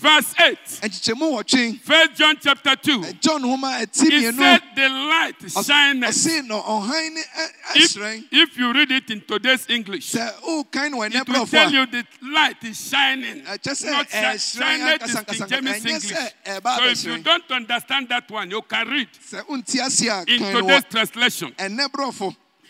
deɛ 0.00 0.20
ɛdi 0.20 0.30
kan 0.30 0.30
ɛti 0.30 0.30
mmienu 0.30 0.30
verse 0.30 0.34
8. 0.38 0.80
nkyekyɛmu 0.82 1.80
First 1.82 2.14
John 2.16 2.36
chapter 2.40 2.76
2. 2.76 3.00
ɛ, 3.00 3.20
john 3.20 3.42
He 3.42 4.32
said 4.32 4.62
the 4.74 4.88
light 4.88 5.36
shineth. 5.40 6.08
ɔse 6.10 6.46
na 6.46 6.60
ɔhan 6.62 7.14
ne 7.14 7.20
ɛ- 7.20 7.76
If, 7.76 7.96
if 8.32 8.56
you 8.58 8.72
read 8.72 8.90
it 8.90 9.10
in 9.10 9.20
today's 9.20 9.66
English, 9.68 10.12
sɛ 10.12 10.32
wokan 10.42 10.90
no 10.90 10.98
wɔ 10.98 11.14
it 11.14 11.28
will 11.28 11.46
tell 11.46 11.70
you 11.72 11.86
the 11.86 12.04
light 12.22 12.64
is 12.64 12.88
shining. 12.88 13.44
Not 13.44 13.62
shi- 14.10 14.16
ɛhyerɛn 14.16 14.56
shineth 14.58 15.02
is 15.08 15.14
King 15.38 15.48
James 15.48 15.84
English. 15.86 16.16
So 16.78 16.84
if 16.84 17.04
you 17.04 17.18
don't 17.22 17.50
understand 17.50 18.08
that 18.08 18.30
one, 18.30 18.50
you 18.50 18.62
can 18.62 18.88
read 18.88 19.08
sɛ 19.12 19.46
wonti 19.46 19.80
ase 19.84 20.06
a 20.08 20.24
in 20.26 20.40
today's 20.60 20.84
translation. 20.90 21.54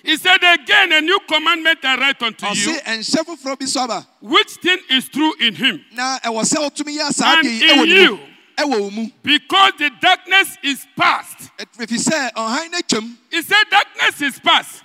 He 0.03 0.17
said, 0.17 0.39
Again, 0.43 0.93
a 0.93 1.01
new 1.01 1.19
commandment 1.29 1.79
I 1.85 1.97
write 1.99 2.23
unto 2.23 2.47
you, 2.47 2.53
ɔse 2.53 2.83
ɛnhyɛ 2.85 3.25
foforɔ 3.27 3.59
bi 3.59 3.67
so 3.67 3.81
aba 3.83 4.07
which 4.21 4.51
thing 4.63 4.79
is 4.91 5.09
true 5.09 5.35
in 5.41 5.55
him. 5.55 5.85
na 5.93 6.19
ɛwɔ 6.21 6.43
sɛ 6.45 6.57
wotumi 6.71 6.99
yɛ 6.99 7.13
saa 7.13 7.37
And 7.39 7.47
in 7.47 7.87
you. 7.87 8.17
mu 8.17 8.19
ɛwɔ 8.59 8.81
wo 8.81 8.91
mu 8.91 9.07
Because 9.23 9.73
the 9.79 9.91
darkness 10.01 10.57
is 10.63 10.87
past. 10.97 11.51
ɛfiri 11.59 11.99
sɛ 11.99 12.33
ɔhan 12.35 13.17
He 13.31 13.43
said, 13.43 13.65
Darkness 13.71 14.21
is 14.23 14.39
past. 14.41 14.81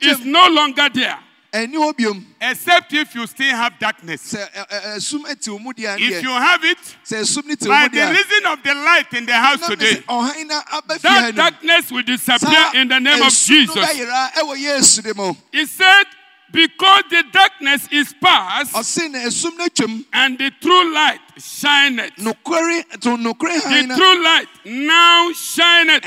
It's 0.00 0.24
no 0.24 0.48
longer 0.48 0.88
there. 0.92 1.18
Ɛni 1.52 1.74
hɔ 1.74 1.92
biom 1.96 2.24
Except 2.40 2.92
if 2.92 3.14
you 3.14 3.26
still 3.26 3.54
have 3.56 3.78
darkness. 3.78 4.34
If 4.34 6.22
you 6.22 6.30
have 6.30 6.64
it, 6.64 6.78
sɛ 7.04 7.20
ɛsum 7.22 7.46
ne 7.46 7.56
ti 7.56 7.68
wo 7.68 7.74
by 7.74 7.88
the 7.88 8.00
reason 8.00 8.46
of 8.46 8.62
the 8.62 8.74
light 8.74 9.12
in 9.14 9.26
the 9.26 9.32
house 9.34 9.66
today, 9.66 9.94
sɛ 9.94 10.04
ɔhan 10.04 10.46
no 10.46 10.60
aba 10.72 10.94
fie 10.98 11.08
that 11.08 11.34
darkness 11.34 11.90
will 11.90 12.02
disappear 12.02 12.70
in 12.74 12.88
the 12.88 12.98
name 13.00 13.22
of 13.22 13.32
Jesus. 13.32 13.74
bɛyera 13.74 14.32
ɛwɔ 14.34 14.56
yesu 14.58 15.02
de 15.02 15.14
mu 15.14 15.34
He 15.52 15.66
said, 15.66 16.04
Because 16.52 17.02
the 17.10 17.24
darkness 17.32 17.88
is 17.90 18.14
past 18.20 18.72
ɔse 18.74 19.10
na 19.10 19.18
esum 19.18 19.56
no 19.58 19.64
atwam 19.66 20.04
and 20.12 20.38
the 20.38 20.50
true 20.60 20.94
light 20.94 21.20
shineth. 21.38 22.14
nokware 22.16 22.84
to 23.00 23.16
nokware 23.16 23.60
The 23.62 23.94
true 23.96 24.22
light 24.22 24.48
now 24.64 25.32
shineth. 25.32 26.04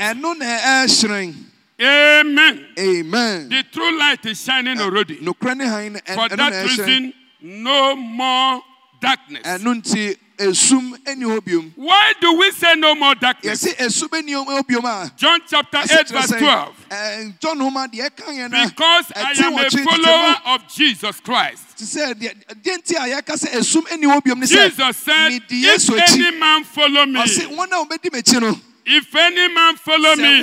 Ɛno 1.80 2.34
na 2.34 2.52
ɛhyerɛn 2.52 2.60
Amen. 2.60 2.66
amen 2.78 3.48
The 3.48 3.62
true 3.72 3.98
light 3.98 4.24
is 4.26 4.42
shining 4.44 4.78
eh, 4.78 4.82
already. 4.82 5.16
han 5.16 5.92
no 5.92 6.00
For 6.14 6.28
that 6.28 6.64
reason, 6.64 7.12
no 7.40 7.96
more 7.96 8.62
darkness. 9.00 9.42
ɛno 9.44 9.74
nti 9.82 10.16
esum 10.38 10.94
ɛni 11.04 11.72
Why 11.76 12.12
do 12.20 12.34
we 12.36 12.50
say 12.52 12.74
no 12.76 12.94
more 12.94 13.14
darkness? 13.14 13.64
yɛsi 13.64 13.76
esum 13.76 14.08
ɛni 14.08 14.32
hɔ 14.46 15.16
John 15.16 15.40
chapter 15.48 15.78
8, 15.78 16.08
verse 16.08 16.28
12. 16.30 16.86
ɛɛ 16.90 17.40
john 17.40 17.58
homa 17.60 17.88
deɛ 17.88 18.10
ɛka 18.10 18.24
yɛn 18.28 18.50
na 18.50 18.66
Because 18.66 19.12
I 19.16 19.32
am 19.44 19.54
a 19.58 19.70
follower 19.70 20.36
of 20.46 20.68
Jesus 20.68 21.20
Christ. 21.20 21.78
te 21.78 21.84
sɛ 21.84 22.14
deɛ 22.14 22.34
deɛ 22.62 22.76
nti 22.78 22.96
a 22.96 23.20
yɛka 23.22 23.36
sɛ 23.36 23.52
esum 23.58 23.82
ɛni 23.88 24.04
hɔ 24.04 24.22
biom 24.22 24.38
ne 24.40 24.46
sɛ 24.46 24.68
Jesus 24.70 24.96
said, 24.98 25.42
If 25.48 25.90
any 25.90 26.36
man 26.38 26.64
follow 26.64 27.06
me, 27.06 27.20
ɔsi 27.20 27.46
wɔn 27.56 27.68
a 27.72 27.84
wɔbɛdi 27.86 28.10
m'akyi 28.10 28.40
no 28.40 28.60
if 28.84 29.14
any 29.14 29.48
man 29.54 29.76
follow 29.76 30.16
me, 30.16 30.42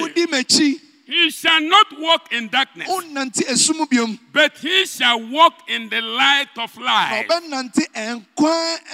he 1.07 1.29
shall 1.31 1.61
not 1.61 1.87
walk 1.99 2.31
in 2.31 2.49
darkness, 2.49 2.87
but 4.37 4.55
he 4.59 4.85
shall 4.85 5.19
walk 5.31 5.63
in 5.67 5.89
the 5.89 5.99
light 5.99 6.53
of 6.59 6.77
life. 6.77 7.25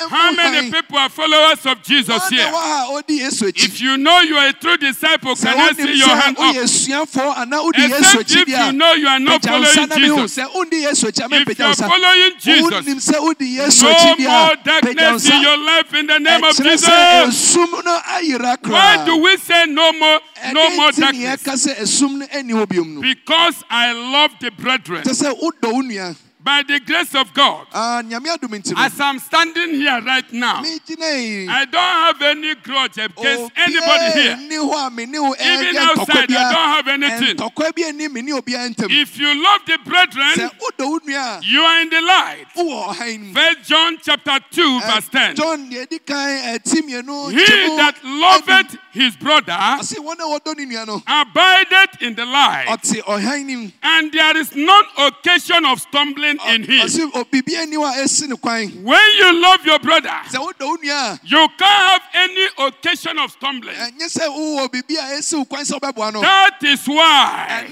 How 0.09 0.31
many 0.31 0.71
people 0.71 0.97
are 0.97 1.09
followers 1.09 1.65
of 1.65 1.83
Jesus 1.83 2.29
here? 2.29 2.45
wɔ 2.47 2.51
ha 2.53 2.87
a 2.87 3.03
ɔdi 3.03 3.19
yesu 3.19 3.51
akyi 3.51 3.65
If 3.65 3.81
you 3.81 3.97
know 3.97 4.21
you 4.21 4.37
are 4.37 4.47
a 4.47 4.53
true 4.53 4.77
disciple, 4.77 5.35
can 5.35 5.59
I 5.59 5.73
see 5.73 5.97
your 5.99 6.07
hand 6.15 6.37
up? 6.37 6.55
woyɛ 6.55 6.63
suafoɔ 6.63 7.35
anaa 7.35 7.59
wodi 7.65 7.89
yesu 7.89 8.21
Except 8.21 8.31
if 8.31 8.47
you 8.47 8.71
know 8.71 8.93
you 8.93 9.07
are 9.07 9.19
not 9.19 9.43
following 9.43 9.89
Jesus. 9.89 10.37
sɛ 10.37 10.45
wodi 10.55 10.79
yesu 10.85 11.11
akyi 11.11 11.23
a 11.23 11.41
If 11.51 11.59
you 11.59 11.65
are 11.65 11.75
following 11.75 12.31
Jesus, 12.39 12.71
wonim 12.71 12.99
sɛ 13.03 13.15
wodi 13.19 13.47
yesu 13.57 13.83
no 13.83 14.29
more 14.29 14.55
darkness 14.63 15.29
in 15.29 15.41
your 15.41 15.57
life 15.57 15.93
in 15.93 16.07
the 16.07 16.19
name 16.19 16.43
of 16.43 16.55
Jesus. 16.55 16.87
esum 16.87 17.83
no 17.83 17.99
ayera 18.15 18.57
Why 18.65 19.03
do 19.05 19.17
we 19.17 19.35
say 19.37 19.65
no 19.65 19.91
more, 19.91 20.19
no 20.53 20.69
more 20.77 20.91
ɛdɛn 20.91 20.93
nti 20.93 20.99
ne 20.99 21.25
darkness? 21.25 21.43
yɛka 21.43 21.53
sɛ 21.67 21.75
esum 21.81 22.17
no 22.19 22.25
ɛni 22.27 22.51
hɔ 22.53 22.65
biom 22.65 22.87
no 22.95 23.01
Because 23.01 23.61
I 23.69 23.91
love 23.91 24.31
the 24.39 24.51
brethren. 24.51 25.03
Sɛ 25.33 25.39
wodɔ 25.41 25.67
wo 25.73 25.81
nua 25.81 26.15
By 26.43 26.61
the 26.67 26.81
grace 26.81 27.15
of 27.15 27.33
God, 27.33 27.67
Ah, 27.73 28.01
nyame 28.03 28.27
adom 28.27 28.49
nti 28.59 28.73
no. 28.75 28.81
As 28.83 28.99
I'm 28.99 29.17
standing 29.19 29.75
here 29.75 30.01
right 30.01 30.29
now, 30.33 30.61
I 30.61 31.65
don't 31.71 31.81
have 31.81 32.21
any 32.21 32.53
grudge 32.55 32.97
against 32.97 33.51
anybody 33.55 34.11
here. 34.11 34.35
ni 34.35 34.57
hɔ 34.57 34.87
a 34.87 34.89
me 34.91 35.05
ne 35.05 35.19
wo 35.19 35.33
Even 35.39 35.77
outside, 35.77 36.29
I 36.31 36.51
don't 36.51 36.69
have 36.75 36.87
anything. 36.89 37.37
ntɔkwa 37.37 37.73
bi 37.73 37.83
ani 37.87 38.09
me 38.09 38.21
ne 38.23 38.33
obiara 38.33 38.67
ntam 38.75 38.91
If 38.91 39.17
you 39.17 39.41
love 39.41 39.61
the 39.65 39.77
brethren, 39.85 40.49
wodɔ 40.59 40.85
wo 40.85 40.99
nua 40.99 41.39
a 41.39 41.45
you 41.45 41.61
are 41.61 41.81
in 41.81 41.89
the 41.89 42.01
light. 42.01 42.45
wowɔ 42.57 42.87
ɔhan 42.93 43.19
no 43.19 43.25
mu 43.27 43.33
First 43.33 43.69
John 43.69 43.97
chapter 44.03 44.39
2, 44.51 44.79
Eh, 44.83 44.91
verse 44.91 45.07
10. 45.09 45.35
John 45.37 45.69
deɛ 45.71 45.87
ɛdi 45.87 46.05
kan 46.05 46.59
ɛti 46.59 46.81
mmienu 46.81 47.31
He 47.31 47.77
that 47.77 47.95
loveth 48.03 48.77
his 48.91 49.15
brother 49.15 49.53
ɔse 49.53 49.95
wɔn 49.95 50.19
a 50.19 50.39
wɔdɔ 50.39 50.57
ne 50.57 50.65
nua 50.65 50.87
no. 50.87 51.01
abideth 51.07 52.01
in 52.01 52.15
the 52.15 52.25
light, 52.25 52.67
no 52.67 53.43
mu 53.43 53.69
and 53.81 54.11
there 54.11 54.35
is 54.35 54.53
none 54.55 54.83
occasion 54.97 55.63
of 55.65 55.79
stumbling 55.79 56.32
in 56.47 56.63
him. 56.63 56.85
ɔse 56.85 57.11
obibi 57.13 57.55
ani 57.57 57.75
hɔ 57.75 57.91
a 57.91 58.03
ɛsi 58.03 58.27
ne 58.29 58.35
kwan 58.37 58.67
When 58.83 59.09
you 59.17 59.41
love 59.41 59.65
your 59.65 59.79
brother, 59.79 60.09
sɛ 60.29 60.37
wodɔ 60.39 60.59
wo 60.65 60.77
nua 60.77 61.19
you 61.23 61.47
can't 61.57 61.61
have 61.61 62.01
any 62.13 62.47
occasion 62.59 63.17
of 63.19 63.31
stumbling. 63.31 63.75
a 63.75 63.89
ɛnyɛ 63.91 64.07
sɛ 64.17 64.27
wowɔ 64.27 64.69
biribi 64.69 64.97
a 64.97 65.17
ɛsi 65.19 65.37
wo 65.37 65.45
kwan 65.45 65.63
sɛ 65.63 65.79
wobɛboa 65.79 66.13
no 66.13 66.21
That 66.21 66.57
is 66.63 66.85
why 66.87 67.67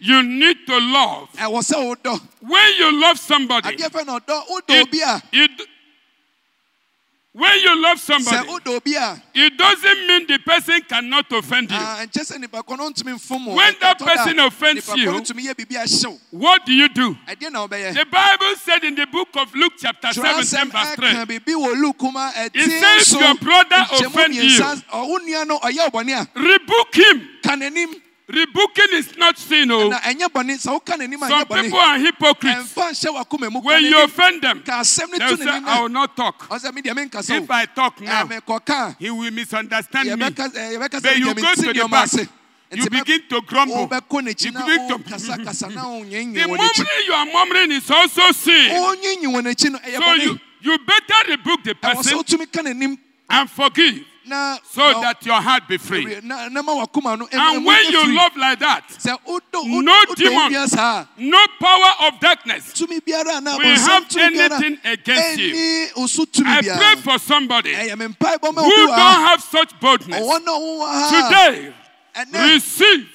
you 0.00 0.22
need 0.22 0.56
to 0.66 0.78
love. 0.78 1.28
ɛwɔ 1.34 1.60
sɛ 1.62 1.76
wodɔ 1.96 2.20
When 2.40 2.72
you 2.78 3.00
love 3.00 3.18
somebody, 3.18 3.74
adeɛ 3.76 3.90
fɛ 3.90 4.06
na 4.06 4.18
ɔdɔ 4.18 4.46
wodɔ 4.48 4.94
it, 5.32 5.50
it, 5.50 5.68
when 7.34 7.58
you 7.60 7.82
love 7.82 7.98
somebody, 7.98 8.46
wodɔ 8.48 8.76
obi 8.76 8.94
a 8.94 9.20
it 9.34 9.58
doesn't 9.58 10.06
mean 10.06 10.26
the 10.28 10.38
person 10.38 10.80
cannot 10.88 11.30
offend 11.32 11.68
you. 11.70 11.76
ah, 11.78 12.00
nkyɛ 12.06 12.22
sɛ 12.30 12.38
nipa 12.40 12.62
kɔ 12.62 12.78
no 12.78 12.90
ntumi 12.90 13.14
mfom 13.14 13.46
wo. 13.46 13.54
When 13.56 13.74
that 13.80 13.98
person 13.98 14.38
offends 14.38 14.88
you, 14.94 15.06
no 15.06 15.20
ntumi 15.20 15.42
yɛ 15.46 15.54
biribi 15.54 15.76
ahyew 15.82 16.18
What 16.30 16.64
do 16.64 16.72
you 16.72 16.88
do? 16.88 17.16
ɛdeɛ 17.28 17.50
na 17.50 17.66
wobɛyɛ 17.66 17.94
The 17.94 18.06
Bible 18.06 18.54
said 18.62 18.84
in 18.84 18.94
the 18.94 19.06
book 19.06 19.28
of 19.34 19.52
Luke, 19.54 19.72
chapter 19.78 20.08
Twerɛsɛm 20.08 20.44
17, 20.44 20.70
verse 20.70 20.94
3, 20.94 21.08
ɛka 21.08 21.26
biribi 21.26 21.54
wɔ 21.54 21.80
Luke 21.80 22.02
ma 22.12 22.30
ɛti 22.32 22.50
It 22.54 22.70
says 22.80 23.12
your 23.20 23.34
brother 23.34 23.76
nkyɛmu 23.76 24.06
offend 24.06 24.34
you. 24.34 24.42
mmiɛnsa, 24.42 24.84
ɔwo 24.92 25.18
nua 25.26 25.44
no 25.46 25.58
ɔyɛ 25.58 25.90
ɔbɔne 25.90 26.12
a 26.14 26.38
rebuke 26.38 26.94
him. 26.94 27.30
Rebuking 28.26 28.86
is 28.92 29.16
not 29.18 29.36
sin. 29.36 29.70
Oh. 29.70 29.88
na 29.88 29.98
ɛnyɛ 30.00 30.28
bɔne 30.32 30.56
sɛ 30.56 30.72
woka 30.72 30.96
n'anim 30.96 31.22
a 31.22 31.28
Some 31.28 31.44
people 31.46 31.78
are 31.78 31.98
hypocrites. 31.98 32.72
ɛmfa 32.72 32.90
nhyɛ 32.92 33.14
wakoma 33.22 33.52
mu 33.52 33.60
ka 33.60 33.66
When 33.66 33.84
you 33.84 34.02
offend 34.02 34.40
them, 34.40 34.62
no 34.66 34.82
they'll 35.18 35.36
say, 35.36 35.44
I 35.46 35.80
will 35.82 35.88
not 35.90 36.16
talk. 36.16 36.48
ɔsɛ 36.48 36.72
medeɛ 36.72 36.94
menkasa 36.96 37.42
If 37.42 37.50
I 37.50 37.66
talk 37.66 38.00
now, 38.00 38.26
he 38.98 39.10
will 39.10 39.30
misunderstand 39.30 40.18
me. 40.18 40.24
eh, 40.24 40.30
Then 41.00 41.18
you 41.18 41.34
go 41.34 41.54
to 41.54 41.72
the 41.72 41.88
back. 41.90 42.10
You 42.72 42.90
begin 42.90 43.20
to 43.28 43.40
grumble. 43.42 43.82
You 43.82 43.86
begin 43.88 44.54
to- 44.54 44.54
na 45.74 45.84
wonyanyi 45.84 46.34
The 46.34 46.48
murmuring 46.48 47.04
you 47.06 47.12
are 47.12 47.26
murmuring 47.26 47.72
is 47.72 47.90
also 47.90 48.32
sin. 48.32 48.70
wonyanyi 48.70 49.26
wɔ 49.26 49.42
n'akyi 49.42 49.70
no 49.70 49.78
ɛyɛ 49.78 49.98
So 49.98 50.12
you, 50.14 50.40
you 50.62 50.78
better 50.78 51.30
rebuke 51.30 51.62
the 51.62 51.74
person 51.74 52.18
wotumi 52.18 52.50
ka 52.50 52.62
n'anim 52.62 52.96
and 53.28 53.50
forgive 53.50 54.02
so 54.26 55.00
that 55.00 55.24
your 55.26 55.40
heart 55.40 55.68
be 55.68 55.76
free. 55.76 56.18
na 56.22 56.48
na 56.48 56.62
ma 56.62 56.72
wakoma 56.84 57.18
no 57.18 57.26
ɛmu- 57.26 57.54
And 57.56 57.64
when 57.66 57.84
you 57.90 58.14
love 58.16 58.36
like 58.36 58.58
that, 58.60 58.84
no 59.04 60.04
demon 60.14 60.34
wo 60.34 60.48
nua 60.50 60.68
saa 60.68 61.06
no 61.18 61.46
power 61.60 61.92
of 62.08 62.20
darkness 62.20 62.72
tumi 62.74 63.00
biara 63.00 63.40
na 63.42 63.56
will 63.58 63.64
have 63.66 64.04
abɔnsam 64.04 64.08
tumi 64.08 64.32
biara 64.36 64.52
anything 64.52 64.78
against 64.84 65.38
you. 65.40 65.54
ɛni 65.54 65.92
osu 65.94 66.26
tumi 66.26 66.46
I 66.48 66.60
pray 66.62 66.96
for 67.02 67.18
somebody 67.18 67.74
who 67.74 68.86
don't 68.86 68.98
have 69.28 69.42
such 69.42 69.78
boldness. 69.80 70.20
ɔwɔ 70.20 70.44
na 70.44 70.52
wowɔ 70.52 70.86
ha 70.88 71.28
Today, 71.30 71.74
receive 72.54 73.08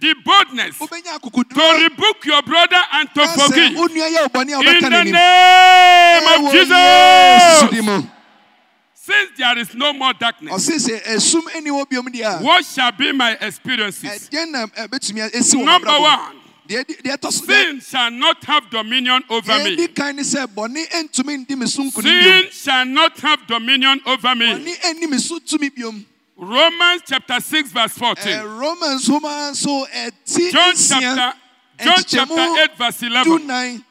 the 0.00 0.14
boldness 0.24 0.78
to 0.78 1.78
rebuke 1.82 2.24
your 2.24 2.42
brother 2.42 2.80
and 2.92 3.08
to 3.14 3.26
forgive. 3.28 3.74
wo 3.76 3.86
nua 3.88 4.08
yɛ 4.10 4.20
wo 4.22 4.28
bɔne 4.28 4.54
a 4.54 4.58
In 4.58 4.80
the 4.90 5.04
name 5.04 6.46
of 6.46 6.52
Jesus. 6.52 8.14
Since 9.08 9.38
there 9.38 9.56
is 9.58 9.74
no 9.74 9.92
more 9.94 10.12
darkness, 10.12 10.52
ɔse 10.52 10.76
sɛ 10.86 11.02
esum 11.16 11.42
ɛni 11.56 11.68
wɔ 11.72 11.88
biom 11.88 12.06
deɛ 12.12 12.42
what 12.42 12.62
shall 12.64 12.92
be 12.92 13.10
my 13.12 13.32
experiences? 13.40 14.28
ɛdeɛn 14.28 14.50
na 14.50 14.66
eh, 14.76 14.86
ɛbɛtumi 14.86 15.30
esi 15.32 15.54
wɔ 15.56 15.64
Number 15.64 15.98
one, 15.98 16.36
deɛ 16.68 16.86
di- 16.86 16.94
deɛ 16.96 17.16
ɛtɔ 17.16 17.32
so 17.32 17.46
deɛ 17.46 17.70
sin 17.70 17.80
shall 17.80 18.10
not 18.10 18.44
have 18.44 18.68
dominion 18.68 19.22
over 19.30 19.58
me. 19.64 19.76
di 19.76 19.88
kan 19.88 20.14
ne 20.14 20.22
sɛ 20.22 20.46
bɔne 20.46 20.86
ɛntumi 20.90 21.46
ndi 21.46 21.56
me 21.56 21.66
so 21.66 21.82
nkonim 21.84 22.02
biom 22.22 22.42
Sin 22.42 22.50
shall 22.52 22.84
not 22.84 23.18
have 23.20 23.46
dominion 23.46 23.98
over 24.04 24.34
me. 24.34 24.44
bɔne 24.46 24.78
ɛni 24.80 25.08
me 25.08 25.18
so 25.18 25.38
tumi 25.38 25.70
biom 25.74 26.04
Romans 26.36 27.02
chapter 27.04 27.40
6, 27.40 27.72
verse 27.72 27.92
14. 27.94 28.32
Ɛ, 28.32 28.60
romans 28.60 29.08
ɛti 29.08 29.88
eh, 29.92 30.50
John 30.52 30.74
chapter, 30.76 31.38
John 31.82 32.04
chapter 32.06 32.62
8, 32.62 32.76
verse 32.78 32.98
du 32.98 33.06
11. 33.06 33.84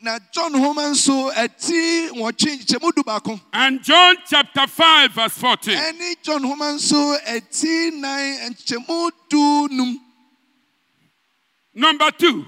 Na 0.00 0.18
john 0.32 0.52
homa 0.54 0.82
nso 0.90 1.30
ɛti 1.34 2.10
nwɔtwe 2.14 2.50
nkyɛmu 2.62 2.94
du 2.94 3.02
baako 3.02 3.40
And 3.52 3.82
John 3.82 4.16
chapter 4.28 4.66
5, 4.66 5.12
verse 5.12 5.32
14. 5.38 5.74
ɛne 5.76 6.14
john 6.22 6.42
homa 6.44 6.72
nso 6.74 7.16
ɛti 7.26 7.92
nan 8.00 8.50
nkyɛmu 8.54 9.10
du 9.28 9.68
num 9.70 10.00
Number 11.74 12.10
two, 12.12 12.44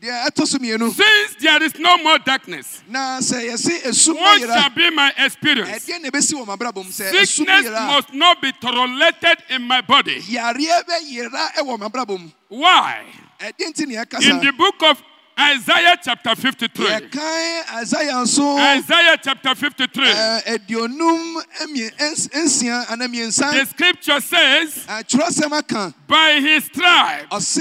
deɛ 0.00 0.26
ɛtɔ 0.28 0.46
so 0.46 0.58
mmienu 0.58 0.90
Since 0.92 1.42
there 1.42 1.62
is 1.62 1.74
no 1.78 1.96
more 1.98 2.18
darkness, 2.18 2.82
na 2.88 3.18
sɛ 3.18 3.48
yɛse 3.50 3.82
esum 3.86 4.14
what 4.14 4.40
shall 4.40 4.70
be 4.70 4.90
my 4.90 5.12
experience? 5.18 5.70
ɛdeɛ 5.86 6.02
na 6.02 6.08
ebesi 6.10 6.34
wɔ 6.34 6.46
m'abrabɔ 6.46 6.84
mu 6.84 6.90
sɛ 6.90 7.10
esum 7.12 7.26
Sickness 7.46 7.64
must 7.70 8.12
not 8.12 8.42
be 8.42 8.50
tolerated 8.60 9.38
in 9.50 9.62
my 9.62 9.80
body. 9.82 10.20
yareɛ 10.22 10.84
bɛyera 10.84 11.52
ɛwɔ 11.58 11.78
m'abrabɔ 11.78 12.18
mu 12.20 12.30
Why? 12.48 13.04
ɛdeɛ 13.40 13.68
nti 13.72 13.86
na 13.86 14.20
In 14.28 14.40
the 14.44 14.52
book 14.52 14.82
of 14.82 15.00
Isaiah 15.38 15.96
chapter 16.02 16.34
53, 16.34 16.86
Isaiah 18.74 19.16
chapter 19.22 19.54
53, 19.54 20.04
ɛɛ, 20.04 20.42
aduonum 20.46 21.36
mmie- 21.62 21.92
ens- 22.00 22.28
nsia 22.28 22.84
anaa 22.88 23.08
the 23.52 23.66
scripture 23.66 24.20
says, 24.20 24.84
By 26.08 26.40
his 26.40 26.64
stripes 26.64 27.56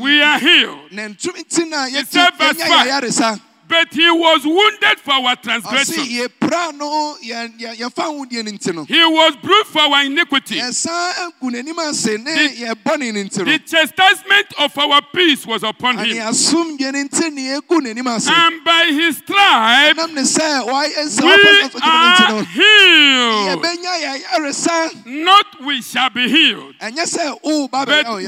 we 0.00 0.22
are 0.22 0.38
healed. 0.38 0.92
na 0.92 1.02
ntumi 1.08 1.44
nti 1.44 1.68
na 1.68 1.86
yɛti 1.86 2.06
said 2.06 2.34
verse 2.38 2.62
five. 2.62 2.86
yɛyaresa 2.88 3.40
But 3.68 3.92
he 3.92 4.08
was 4.10 4.44
wounded 4.44 5.00
for 5.00 5.12
our 5.12 5.36
transgression, 5.36 6.04
yɛpra 6.04 6.76
no 6.76 7.16
yɛn- 7.22 7.58
yɛn- 7.58 7.76
yɛmfa 7.76 8.04
ahodeɛ 8.04 8.44
no 8.44 8.50
nti 8.52 8.74
no. 8.74 8.84
He 8.84 9.04
was 9.04 9.36
bruised 9.36 9.66
for 9.68 9.80
our 9.82 10.02
iniquity. 10.04 10.56
yɛsan 10.60 11.12
agu 11.14 11.50
n'anim 11.50 11.78
ase 11.90 12.16
ne 12.18 12.48
yɛbɔne 12.48 13.12
no 13.14 13.20
nti 13.24 13.38
no. 13.38 13.44
The 13.44 13.58
chastisement 13.58 14.46
of 14.58 14.78
our 14.78 15.02
peace 15.14 15.44
was 15.46 15.62
upon 15.62 15.98
him, 15.98 16.16
asomdwe 16.16 16.92
no 16.92 17.04
nti 17.04 17.32
ne 17.32 17.58
yɛgu 17.60 18.28
and 18.28 18.64
by 18.64 18.84
his 18.90 19.16
stripes 19.18 19.96
nam 19.96 20.14
ne 20.14 20.22
sɛ 20.22 20.66
wɔayɛ 20.66 21.04
nsa 21.06 21.22
we 21.22 21.30
wɔpɔ 21.30 21.72
so 21.72 21.78
gyina 21.78 22.38
are 22.38 22.44
healed. 22.44 23.62
no 23.62 23.68
yɛbɛnya 23.68 24.22
yɛyaresa 24.22 25.06
Not 25.06 25.46
we 25.64 25.82
shall 25.82 26.10
be 26.10 26.28
healed, 26.28 26.74
woba 26.80 27.38
oh, 27.44 27.68
but 27.68 27.86
we 28.16 28.26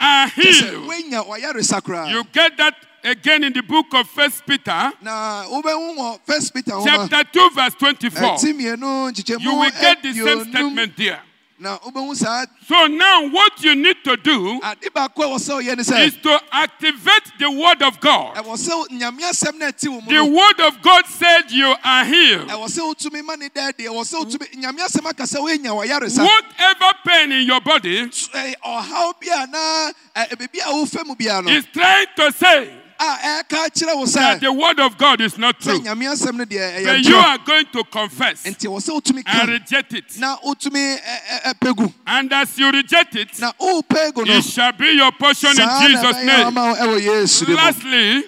are 0.00 0.28
healed. 0.28 0.88
woanya 0.88 1.26
ɔyaresa 1.26 1.80
koraa. 1.82 2.10
You 2.10 2.24
get 2.32 2.56
that 2.58 2.74
again 3.04 3.44
in 3.44 3.52
the 3.52 3.62
book 3.62 3.86
of 3.94 4.08
First 4.08 4.46
Peter, 4.46 4.92
na 5.02 5.44
wobɛhu 5.46 5.96
wɔ 5.96 6.20
first 6.24 6.52
peter 6.54 6.72
chapter 6.84 7.24
2, 7.32 7.50
verse 7.50 7.74
24. 7.74 8.22
Eh, 8.24 8.30
ɛti 8.30 8.52
mmienu 8.54 9.10
nkyekyɛmu 9.12 9.40
You 9.42 9.54
will 9.54 9.70
get 9.70 10.02
the 10.02 10.08
eh, 10.08 10.12
same 10.24 10.44
statement 10.50 10.96
there. 10.96 11.20
na 11.58 11.78
wobɛhu 11.78 12.16
saa 12.16 12.46
So 12.66 12.86
now, 12.86 13.28
what 13.28 13.62
you 13.62 13.74
need 13.74 14.02
to 14.04 14.16
do 14.16 14.60
ade 14.64 14.90
baako 14.92 15.22
a 15.22 15.26
ɛwɔ 15.26 15.38
sɛ 15.38 15.62
ɔyɛ 15.62 15.76
ne 15.76 15.82
sɛ 15.82 16.06
is 16.06 16.16
to 16.16 16.40
activate 16.50 17.38
the 17.38 17.50
word 17.50 17.80
of 17.82 18.00
God. 18.00 18.36
ɛwɔ 18.36 18.56
sɛ 18.56 18.88
nyame 18.90 19.20
asɛm 19.20 19.58
no 19.58 19.66
ɛte 19.66 19.88
wo 19.88 20.00
mu 20.00 20.08
The 20.10 20.24
word 20.24 20.60
of 20.66 20.82
God 20.82 21.06
said 21.06 21.50
you 21.50 21.74
are 21.84 22.04
healed. 22.04 22.50
Eh, 22.50 22.54
ɛwɔ 22.54 22.66
sɛ 22.66 22.80
wotumi 22.94 23.24
ma 23.24 23.36
ne 23.36 23.48
dɛ 23.48 23.72
deɛ 23.72 23.86
ɛwɔ 23.86 24.02
sɛ 24.02 24.24
wotumi 24.24 24.54
nyame 24.56 24.78
asɛm 24.80 25.06
aka 25.08 25.22
sɛ 25.24 25.38
woanya 25.40 25.70
wɔyaresa 25.70 26.24
Whatever 26.24 26.92
pain 27.06 27.32
in 27.32 27.46
your 27.46 27.60
body 27.60 28.02
Ɛ, 28.06 28.54
ɔhaw 28.64 29.14
bi 29.20 29.28
a 29.30 29.46
na 29.46 29.92
ɛ, 30.16 30.28
biribi 30.36 30.58
a 30.60 30.72
wofɛ 30.72 31.06
mu 31.06 31.14
bia 31.14 31.40
no 31.42 31.50
is 31.50 31.66
trying 31.72 32.06
to 32.16 32.32
say 32.32 32.80
Ah, 33.06 33.18
eh, 33.22 33.40
a 33.40 33.44
ɛka 33.44 33.68
kyerɛ 33.74 33.96
wo 33.96 34.06
that 34.06 34.40
the 34.40 34.52
word 34.52 34.80
of 34.80 34.96
God 34.96 35.20
is 35.20 35.36
not 35.36 35.60
true. 35.60 35.78
nyame 35.78 36.06
asɛm 36.12 36.36
no 36.36 36.44
deɛ 36.44 36.76
ɛyɛ 36.78 36.84
But 36.84 37.04
you 37.04 37.16
are 37.16 37.38
going 37.38 37.66
to 37.66 37.84
confess 37.84 38.44
nti 38.44 38.66
ɛwɔ 38.66 38.80
sɛ 38.80 39.22
and 39.26 39.48
reject 39.50 39.92
it. 39.92 40.18
na 40.18 40.36
wotumi 40.38 40.98
ɛ, 40.98 41.54
ɛ, 41.62 41.92
And 42.06 42.32
as 42.32 42.58
you 42.58 42.70
reject 42.70 43.16
it, 43.16 43.38
na 43.38 43.52
wopɛ 43.60 44.14
gu 44.14 44.24
no 44.24 44.32
it 44.32 44.44
shall 44.44 44.72
be 44.72 44.92
your 44.92 45.12
portion 45.12 45.50
in 45.50 45.68
Jesus' 45.88 46.16
name. 46.24 46.46
ama 46.46 46.60
wo 46.60 46.74
ɛwɔ 46.74 47.00
yesu 47.02 47.44
de 47.44 47.50
mu 47.50 47.56
Lastly, 47.56 48.24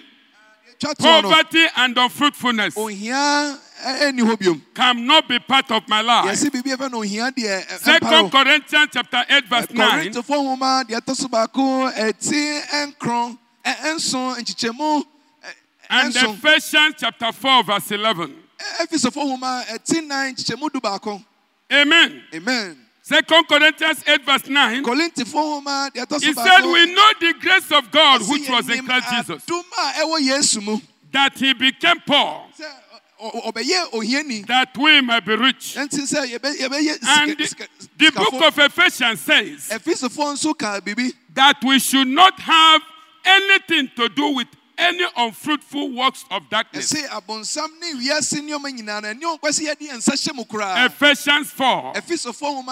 twa 0.78 0.94
toɔ 0.94 1.22
no 1.22 1.30
poverty 1.30 1.66
and 1.76 1.96
unfruitfulness 1.96 2.76
ohia 2.76 3.58
ɛ, 3.82 4.00
ɛnni 4.10 4.20
hɔ 4.20 4.36
biom 4.38 4.60
cannot 4.74 5.26
be 5.28 5.38
part 5.38 5.70
of 5.70 5.88
my 5.88 6.02
life. 6.02 6.26
yɛse 6.26 6.50
biribi 6.50 6.76
ɛfɛ 6.76 6.90
no 6.90 6.98
ohia 6.98 7.30
deɛ 7.30 7.66
ɛ, 7.66 7.66
ɛmpa 7.66 7.80
Second 7.80 8.30
Corinthians 8.30 8.88
chapter 8.92 9.24
8, 9.28 9.44
verse 9.46 9.70
9. 9.70 10.12
Eh, 13.66 13.70
eh, 13.70 13.94
Korintofoɔ 13.94 14.07
nwoma 14.07 14.07
deɛ 14.07 14.07
ɛtɔ 14.07 14.11
so 14.11 14.20
baako 14.20 14.26
ɛti 14.26 14.26
ɛnkron 14.26 14.26
ɛ, 14.26 14.37
ɛnson 14.37 14.37
nkyekyɛmu 14.38 15.02
ɛ, 15.02 15.05
eh, 15.42 15.52
And 15.90 16.16
Ephesians 16.16 16.94
chapter 16.98 17.33
4, 17.33 17.64
verse 17.64 17.90
11. 17.90 18.42
Efesofoɔ 18.81 19.24
nwoma 19.38 19.64
ɛti 19.66 20.07
nan 20.07 20.35
nkyekyɛmu 20.35 20.72
du 20.72 20.81
Amen. 21.72 22.22
amen. 22.35 22.79
Second 23.02 23.46
Corinthians 23.48 24.02
8, 24.07 24.24
verse 24.24 24.48
9. 24.48 24.85
Korintifoɔ 24.85 25.62
nwoma 25.62 25.90
deɛ 25.90 26.07
ɛtɔ 26.07 26.22
He 26.22 26.33
said, 26.33 26.64
We 26.64 26.87
know 26.94 27.12
the 27.20 27.35
grace 27.40 27.70
of 27.72 27.90
God 27.90 28.29
which 28.29 28.48
was 28.48 28.68
in 28.68 28.85
Christ 28.85 29.09
Jesus, 29.11 29.44
adom 29.44 29.64
a 29.79 29.92
ɛwɔ 30.00 30.20
yesu 30.20 30.61
mu. 30.62 30.81
That 31.12 31.38
he 31.38 31.52
became 31.55 32.00
poor, 32.00 32.44
that 34.46 34.70
we 34.76 35.00
might 35.00 35.24
be 35.24 35.35
rich. 35.37 35.74
ɛnti 35.76 36.02
sɛ 36.02 36.38
yɛbɛ- 36.38 36.57
yɛbɛyɛ 36.59 36.98
And 37.07 37.38
the, 37.38 37.68
the 37.96 38.11
book 38.12 38.35
of 38.42 38.59
Ephesians 38.59 39.20
says 39.20 39.68
Efesofoɔ 39.70 40.35
nso 40.35 40.59
ka 40.59 40.81
that 41.35 41.57
we 41.64 41.79
should 41.79 42.09
not 42.09 42.38
have 42.40 42.83
anything 43.26 43.90
to 43.96 44.08
do 44.08 44.28
with 44.34 44.48
any 44.78 45.04
unfruitful 45.16 45.90
works 45.96 46.24
of 46.30 46.48
darkness. 46.50 46.92
ɛse 46.92 47.08
abonsam 47.08 47.68
ne 47.80 47.94
wiase 47.94 48.40
nneɛma 48.40 48.70
nyinaa 48.78 49.02
no 49.02 49.08
ɛne 49.14 49.38
ɔnkɔ 49.38 49.48
sɛ 49.48 49.62
yɛde 49.68 49.88
yɛn 49.88 49.96
nsa 49.98 50.12
hyɛ 50.14 50.34
mu 50.34 50.44
koraa 50.44 50.86
Ephesians 50.86 51.50
4, 51.50 51.94
Efesofoɔ 51.94 52.64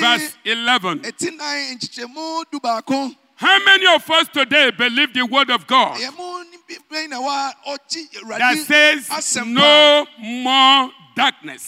verse 0.00 0.36
11. 0.44 0.98
ɛti 1.00 1.36
nan 1.36 1.76
nkyekyɛmu 1.78 2.44
du 2.50 2.58
baako 2.60 3.14
How 3.34 3.58
many 3.64 3.86
of 3.86 4.08
us 4.08 4.28
today 4.28 4.70
believe 4.70 5.12
the 5.12 5.26
word 5.26 5.50
of 5.50 5.66
God 5.66 5.98
ɛyɛ 5.98 6.16
mu 6.16 6.44
ne 6.44 6.56
bi- 6.68 6.78
bɛn 6.96 7.08
na 7.10 7.20
wa 7.20 7.52
ɔgye 7.68 8.38
that 8.38 8.56
says 8.58 9.36
no 9.44 10.06
more 10.18 10.90
darkness? 11.14 11.66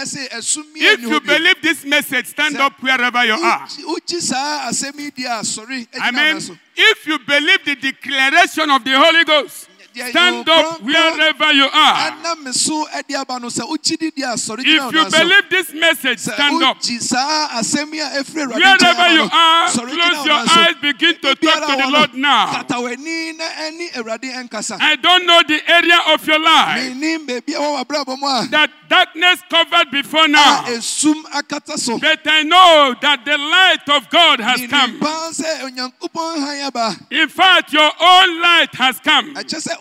ɛsɛ 0.00 0.28
ɛsum 0.30 0.64
yi 0.76 0.86
If 0.86 1.00
you 1.00 1.20
believe 1.20 1.62
this 1.62 1.84
message, 1.84 2.26
stand 2.26 2.56
up 2.56 2.80
wherever 2.82 3.24
you 3.24 3.34
are. 3.34 3.60
Wogye- 3.66 3.84
wogye 3.84 4.20
saa 4.20 4.68
asɛm 4.68 4.98
yi 4.98 5.10
di 5.10 5.24
a 5.24 5.40
sɔre 5.40 5.86
I 6.00 6.10
mean, 6.10 6.58
if 6.76 7.06
you 7.06 7.18
believe 7.20 7.64
the 7.64 7.76
declaration 7.76 8.70
of 8.70 8.84
the 8.84 8.92
Holy 8.98 9.24
Ghost, 9.24 9.68
stand 9.94 10.48
up 10.48 10.80
wherever 10.82 11.52
you 11.52 11.64
are. 11.72 12.10
ɛnam 12.10 12.44
me 12.44 12.52
so 12.52 12.86
ɛde 12.94 13.14
aba 13.20 13.38
no 13.38 13.48
sɛ 13.48 13.62
wogye 13.68 13.98
di 13.98 14.10
di 14.10 14.22
a 14.22 14.34
sɔre 14.34 14.58
gyina 14.64 14.88
If 14.88 14.94
you 14.94 15.10
believe 15.18 15.50
this 15.50 15.72
message, 15.74 16.18
stand 16.20 16.62
up. 16.62 16.78
wogye 16.78 17.00
saa 17.00 17.48
asɛm 17.60 17.92
yi 17.94 18.00
a 18.00 18.08
ɛfiri 18.22 18.46
awurade 18.52 18.78
nkyɛn 18.78 18.94
Wherever 18.94 19.14
you 19.14 19.28
are, 19.32 19.70
close 19.70 20.26
your 20.26 20.34
eyes, 20.34 20.74
begin 20.80 21.14
to 21.14 21.34
talk 21.34 21.66
to 21.70 21.76
the 21.82 21.88
Lord 21.90 22.14
now. 22.14 22.52
kata 22.52 22.74
w'ani 22.74 23.36
na 23.38 23.44
ɛne 23.44 23.92
awurade 23.94 24.34
ɛnkasa 24.34 24.78
I 24.80 24.96
don't 24.96 25.26
know 25.26 25.42
the 25.46 25.60
area 25.70 25.98
of 26.08 26.26
your 26.26 26.38
life 26.38 26.80
menim 26.80 27.26
baabi 27.26 27.54
a 27.54 27.58
wɔwɔ 27.60 27.84
abrabɔ 27.84 28.18
mu 28.18 28.26
a 28.26 28.48
that 28.50 28.70
darkness 28.88 29.40
covered 29.48 29.90
before 29.90 30.28
now, 30.28 30.62
esum 30.66 31.22
akata 31.32 31.76
so 31.78 31.98
but 31.98 32.20
I 32.26 32.42
know 32.42 32.94
that 33.00 33.24
the 33.24 33.36
light 33.38 33.88
of 33.88 34.08
God 34.10 34.40
has 34.40 34.60
come. 34.68 34.98
paa 34.98 35.30
sɛ 35.30 35.62
onyankopɔn 35.70 36.38
hann 36.40 36.60
aba 36.66 36.96
In 37.10 37.28
fact, 37.28 37.72
your 37.72 37.90
own 38.00 38.40
light 38.40 38.74
has 38.74 38.98
come. 39.00 39.34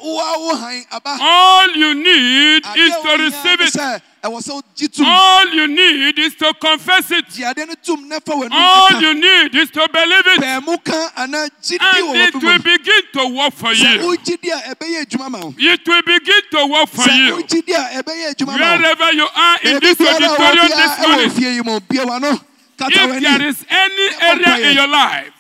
Ɛkyɛ 0.04 0.10
sɛ 0.10 0.16
woa 0.16 0.38
wo 0.40 0.56
hann 0.56 0.84
aba 0.92 1.18
All 1.22 1.70
you 1.76 1.94
need 1.96 2.64
is 2.76 2.94
to 3.04 3.18
receive 3.18 3.62
it. 3.62 3.74
sɛ 3.74 4.02
ɛwɔ 4.24 4.40
sɛ 4.42 4.52
wogye 4.62 4.96
tom 4.96 5.06
All 5.08 5.48
you 5.50 5.68
need 5.68 6.20
is 6.20 6.36
to 6.36 6.54
confess 6.60 7.12
it. 7.12 7.26
gye 7.30 7.44
adeɛ 7.54 7.68
no 7.68 7.74
tom 7.84 8.08
na 8.08 8.20
fa 8.20 8.34
w'anum 8.34 8.52
All 8.52 9.02
you 9.02 9.14
need 9.14 9.56
is 9.56 9.70
to 9.72 9.88
believe 9.92 10.28
it. 10.28 10.42
pɛɛ 10.42 10.66
mu 10.66 10.78
ka 10.78 11.12
anaa 11.18 11.50
gyidi 11.62 11.80
And 11.82 12.18
it 12.22 12.36
will 12.36 12.60
begin 12.60 13.02
to 13.14 13.28
work 13.36 13.54
for 13.54 13.74
you. 13.74 14.00
wogye 14.00 14.42
di 14.42 14.50
a 14.50 14.58
ɛbɛyɛ 14.76 15.06
adwuma 15.06 15.30
ma 15.32 15.40
wo 15.40 15.54
It 15.58 15.88
will 15.88 16.02
begin 16.04 16.42
to 16.52 16.66
work 16.68 16.90
for 16.90 17.10
you. 17.12 17.36
wogye 17.38 17.66
di 17.66 17.74
a 17.74 18.04
ɛbɛyɛ 18.04 18.36
adwuma 18.36 18.58
ma 18.60 18.76
wo 18.76 18.78
Wherever 18.80 19.14
you 19.14 19.28
are 19.36 19.58
in 19.64 19.80
this 19.80 19.98
biara 19.98 20.18
a 20.18 20.20
wɔ 20.20 20.40
auditorium 20.40 20.68
this 20.70 21.08
morning, 21.08 21.30
fie 21.30 21.54
yi 21.56 21.62
mu 21.62 21.80
bie 21.80 22.00
w'ano 22.06 22.40
kata 22.78 23.04
if 23.04 23.22
there 23.22 23.48
is 23.48 23.66
any 23.70 24.08
area 24.22 24.70
in 24.70 24.76
your 24.76 24.88
life, 24.88 25.33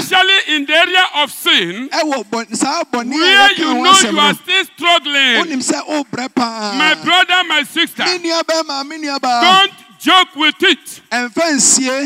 Especially 0.00 0.56
in 0.56 0.66
the 0.66 0.74
area 0.74 1.04
of 1.22 1.32
sin, 1.32 1.88
where 3.18 3.48
you 3.58 3.74
know 3.82 3.92
you 4.12 4.18
are 4.20 4.34
still 4.34 4.64
struggling. 4.76 5.36
My 6.78 6.94
brother, 7.04 7.44
my 7.48 7.62
sister, 7.64 8.04
don't 9.42 9.72
joke 10.00 10.34
with 10.34 10.54
it. 10.62 11.00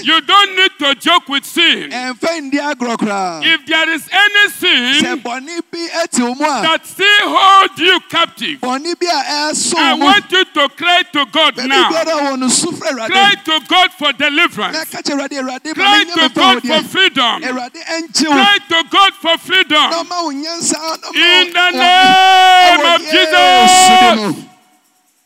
You 0.04 0.20
don't 0.20 0.57
need 0.57 0.70
to 0.80 0.94
joke 0.96 1.28
with 1.28 1.44
sin. 1.44 1.90
ɛmfa 1.90 2.40
ndi 2.40 2.59
agorɔ 2.59 2.96
koraa 2.98 3.40
If 3.44 3.66
there 3.66 3.88
is 3.90 4.09
any 4.11 4.50
sin 4.50 5.20
bɔne 5.22 5.61
bi 5.70 5.88
ɛte 6.02 6.20
wo 6.20 6.35
mu 6.35 6.44
a 6.44 6.62
that 6.62 6.87
still 6.87 7.07
hold 7.22 7.78
you 7.78 8.00
captive, 8.11 8.61
bɔne 8.61 8.98
bi 8.98 9.07
a 9.07 9.50
ɛso 9.52 9.74
I 9.76 9.94
want 9.94 10.30
you 10.33 10.44
to 10.44 10.68
cry 10.70 11.02
to 11.12 11.26
God 11.26 11.57
now. 11.59 11.90
biara 11.90 12.14
wɔ 12.30 12.38
no 12.38 12.48
su 12.48 12.72
frɛ 12.72 13.07
Cry 13.07 13.35
to 13.44 13.61
God 13.68 13.92
for 13.92 14.12
deliverance. 14.12 14.90
ka 14.90 14.98
kyerɛ 14.98 15.28
awurade 15.28 15.38
awurade 15.38 15.76
ma 15.76 15.85
Cry 15.85 16.04
to 16.04 16.28
God 16.35 16.62
for 16.62 16.83
freedom. 16.88 17.42
awurade 17.42 17.78
ɛnkye 17.78 18.26
wo 18.28 18.33
Cry 18.35 18.59
to 18.68 18.85
God 18.90 19.12
for 19.14 19.38
freedom. 19.38 19.90
ɔma 19.92 20.24
wo 20.24 20.30
nyansa 20.33 20.78
na 21.00 21.09
ɔma 21.09 21.14
In 21.14 21.52
the 21.52 21.70
name 21.70 22.87
of 22.94 23.00
Jesus. 24.35 24.44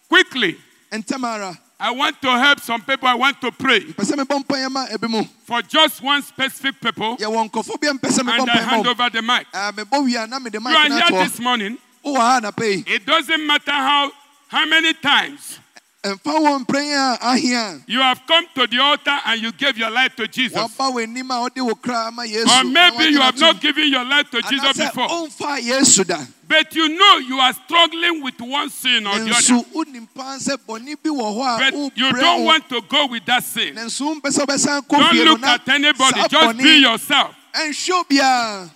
Quickly, 0.08 0.56
And 0.90 1.04
ara 1.24 1.58
I 1.80 1.92
want 1.92 2.20
to 2.22 2.30
help 2.38 2.58
some 2.60 2.82
people. 2.82 3.06
I 3.06 3.14
want 3.14 3.40
to 3.40 3.52
pray 3.52 3.80
pɛ 3.80 4.04
sɛ 4.04 4.16
mebɔ 4.24 4.44
mpaeɛ 4.44 4.70
ma 4.70 4.86
ebi 4.86 5.08
mu 5.08 5.22
for 5.44 5.62
just 5.62 6.02
one 6.02 6.22
specific 6.22 6.80
people, 6.80 7.16
yɛwɔ 7.16 7.50
nkɔfo 7.50 7.80
bi 7.80 7.86
a 7.88 7.92
mpɛ 7.92 8.08
sɛ 8.10 8.20
mebɔ 8.26 8.40
and 8.40 8.50
I 8.50 8.56
hand 8.62 8.86
over 8.86 9.08
the 9.10 9.22
mic. 9.22 9.46
Ah, 9.54 9.70
mebɔ 9.74 10.04
wie 10.04 10.16
a 10.16 10.26
na 10.26 10.38
mede 10.40 10.54
You 10.54 10.66
are 10.66 10.88
here 10.88 11.24
this 11.24 11.38
morning. 11.38 11.78
wowɔ 12.04 12.16
ha 12.16 12.40
anapa 12.42 12.64
yi 12.64 12.84
It 12.94 13.06
doesn't 13.06 13.46
matter 13.46 13.70
how 13.72 14.10
how 14.48 14.66
many 14.66 14.92
times 14.94 15.60
ɛmfa 16.02 16.18
wɔn 16.24 16.66
mpɛn 16.66 16.94
a 16.96 17.18
ahia 17.24 17.82
You 17.86 18.00
have 18.00 18.22
come 18.26 18.46
to 18.56 18.66
the 18.66 18.78
altar 18.80 19.18
and 19.26 19.40
you 19.40 19.52
gave 19.52 19.78
your 19.78 19.90
life 19.90 20.16
to 20.16 20.26
Jesus. 20.26 20.56
waba 20.58 20.92
w'anim 20.92 21.30
a 21.30 21.40
wode 21.42 21.60
wo 21.60 21.74
kra 21.74 22.08
ama 22.08 22.22
yesu 22.24 22.48
Or 22.60 22.64
maybe 22.64 23.04
you 23.04 23.20
have 23.20 23.38
not 23.38 23.60
given 23.60 23.88
your 23.88 24.04
life 24.04 24.30
to 24.32 24.42
Jesus 24.42 24.76
before. 24.78 25.08
Ɔmfaa 26.48 26.54
yesu 26.54 26.54
da 26.54 26.56
But 26.62 26.74
you 26.74 26.88
know 26.88 27.18
you 27.18 27.38
are 27.38 27.52
struggling 27.52 28.22
with 28.22 28.40
one 28.40 28.70
sin 28.70 29.06
or 29.06 29.18
the 29.18 29.30
other. 29.30 29.64
wonim 29.74 30.08
paa 30.14 30.36
sɛ 30.38 30.56
bɔne 30.66 30.96
bi 31.02 31.10
wɔ 31.10 31.36
hɔ 31.36 31.58
But 31.58 31.96
you 31.96 32.12
don't 32.12 32.44
want 32.44 32.68
to 32.70 32.80
go 32.82 33.06
with 33.06 33.24
that 33.26 33.44
sin. 33.44 33.74
nanso 33.74 34.14
wompɛ 34.20 34.30
sɛ 34.30 34.46
wobɛsan 34.46 34.86
kɔ 34.86 34.98
Don't 34.98 35.24
look 35.24 35.42
at 35.44 35.68
anybody. 35.68 36.20
Just 36.28 36.58
be 36.58 36.78
yourself. 36.80 37.34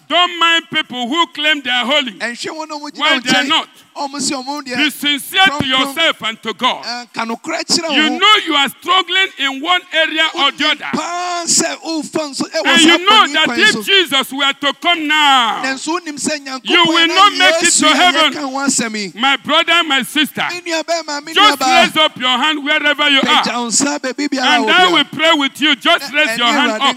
Don't 0.08 0.38
mind 0.40 0.64
people 0.70 1.06
who 1.08 1.26
claim 1.28 1.60
they 1.62 1.70
are 1.70 1.84
holy. 1.86 2.12
ɛnhwɛ 2.12 2.50
wɔn 2.50 2.70
a 2.70 2.74
wɔgyina 2.80 2.98
Why 2.98 3.12
wo 3.14 3.20
they 3.20 3.30
are 3.38 3.44
not? 3.44 3.68
Be 3.94 4.90
sincere 4.90 5.44
to 5.58 5.66
yourself 5.66 6.22
and 6.22 6.42
to 6.42 6.54
God. 6.54 6.84
ɛɛ, 6.84 7.12
ka 7.12 7.24
nokorɛ 7.24 7.62
kyerɛ 7.64 7.94
You 7.94 8.10
know 8.18 8.34
you 8.46 8.54
are 8.54 8.68
struggling 8.68 9.28
in 9.38 9.60
one 9.60 9.82
area 9.92 10.28
or 10.34 10.50
the 10.52 10.66
other. 10.66 10.90
paa 10.92 11.44
sɛ 11.46 11.76
oh, 11.84 12.02
wofa 12.02 12.30
nso 12.30 12.42
ɛwɔ 12.48 12.66
eh, 12.66 12.72
And 12.72 12.82
you 12.82 12.98
know 12.98 13.26
that 13.32 13.58
if 13.58 13.84
Jesus 13.86 14.32
were 14.32 14.52
to 14.52 14.72
come 14.80 15.06
now, 15.06 15.62
You 15.62 16.84
will 16.86 17.06
not 17.08 17.32
make 17.32 17.62
it 17.62 17.72
to 17.72 17.86
heaven. 17.88 18.32
yɛka 18.32 18.50
ho 18.50 18.58
asɛm 18.58 18.94
yi 18.96 19.12
my 19.20 19.36
brother, 19.36 19.84
my 19.84 20.02
sister, 20.02 20.46
me 20.50 20.72
nuabɛrima 20.72 21.24
me 21.24 21.34
just 21.34 21.60
raise 21.60 21.96
up 21.96 22.16
your 22.16 22.28
hand 22.28 22.64
wherever 22.64 23.08
you 23.10 23.20
are. 23.20 23.44
wo 23.44 23.68
nsa 23.68 23.98
baabi 23.98 24.28
biara 24.28 24.62
And 24.62 24.70
I 24.70 24.92
will 24.92 25.04
pray 25.04 25.32
with 25.34 25.60
you. 25.60 25.76
Just 25.76 26.12
raise 26.12 26.38
your 26.38 26.46
hand 26.46 26.82
up. 26.82 26.96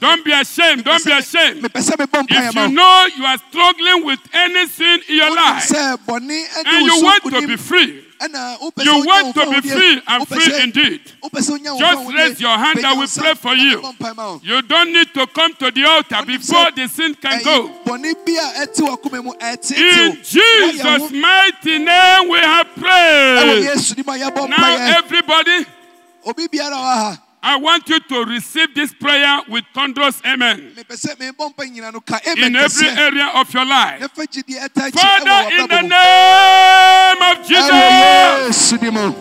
Don't 0.00 0.24
be 0.24 0.32
ashamed. 0.32 0.84
Don't 0.84 1.04
be 1.04 1.12
ashamed. 1.12 1.62
mepɛ 1.62 1.80
sɛ 1.80 1.94
mebɔ 1.96 2.26
mpaeɛ 2.26 2.48
If 2.48 2.54
you 2.54 2.68
know 2.68 3.06
you 3.16 3.24
are 3.24 3.38
struggling 3.50 4.04
with 4.04 4.20
any 4.32 4.66
sin 4.66 5.00
in 5.08 5.16
your 5.16 5.34
life 5.34 5.68
sɛ 5.68 5.96
bɔne 6.06 6.07
ade 6.07 6.07
and 6.08 6.86
you 6.86 7.02
want 7.02 7.22
to 7.24 7.46
be 7.46 7.56
free, 7.56 8.04
ɛna 8.20 8.58
wopɛ 8.58 8.82
sɛ 8.82 8.84
you 8.84 9.04
want 9.06 9.34
to 9.34 9.60
be 9.60 9.68
free 9.68 10.02
and 10.06 10.28
free 10.28 10.62
indeed. 10.62 11.00
wopɛ 11.22 11.38
sɛ 11.40 11.50
wonya 11.58 11.72
wo 11.72 11.78
Just 11.78 12.12
raise 12.14 12.40
your 12.40 12.56
hand, 12.56 12.84
I 12.84 12.92
will 12.94 13.06
pray 13.06 13.34
for 13.34 13.54
you. 13.54 13.80
mebɔ 13.80 13.96
mpaeɛ 13.98 14.16
ma 14.16 14.32
wo. 14.32 14.40
You 14.42 14.62
don't 14.62 14.92
need 14.92 15.12
to 15.14 15.26
come 15.26 15.54
to 15.54 15.70
the 15.70 15.84
altar 15.84 16.24
before 16.26 16.70
the 16.72 16.88
sin 16.88 17.14
can 17.14 17.42
go. 17.42 17.68
bɔne 17.84 18.14
bi 18.24 18.32
a 18.32 18.66
ɛte 18.66 18.80
w'akoma 18.80 19.22
mu 19.24 19.32
ɛtetew. 19.32 19.76
In 19.76 20.22
Jesus' 20.22 21.10
mighty 21.12 21.78
name 21.78 22.28
we 22.28 22.38
have 22.38 22.66
prayed. 22.74 23.64
yesu 23.68 23.94
dim 23.94 24.08
a 24.08 24.12
yɛbɔ 24.12 24.48
Now, 24.48 24.98
everybody, 24.98 25.66
obi 27.42 27.44
biara 27.44 27.44
wɔ 27.44 27.44
ha 27.44 27.48
I 27.48 27.56
want 27.56 27.88
you 27.88 28.00
to 28.00 28.24
receive 28.24 28.74
this 28.74 28.92
prayer 28.94 29.40
with 29.48 29.64
thunderous 29.74 30.20
amen. 30.24 30.72
Mepɛ 30.76 30.94
sɛ 30.96 31.16
mebɔ 31.16 31.54
mpa 31.54 31.64
nyina 31.70 31.92
no 31.92 32.00
ka 32.00 32.18
in 32.36 32.56
every 32.56 32.88
area 32.88 33.30
of 33.34 33.52
your 33.54 33.64
life. 33.64 34.00
na 34.00 34.08
fa 34.08 34.22
gyidie 34.26 34.58
ɛta 34.58 34.90
akyi 34.90 34.92
ɛwɔ 34.92 35.00
Father, 35.00 35.56
in 35.56 35.68
the 35.68 35.82
name 35.82 37.22
of 37.38 37.46
Jesus, 37.46 37.70
yesu 37.70 38.80
dim 38.80 38.96
o 38.96 39.14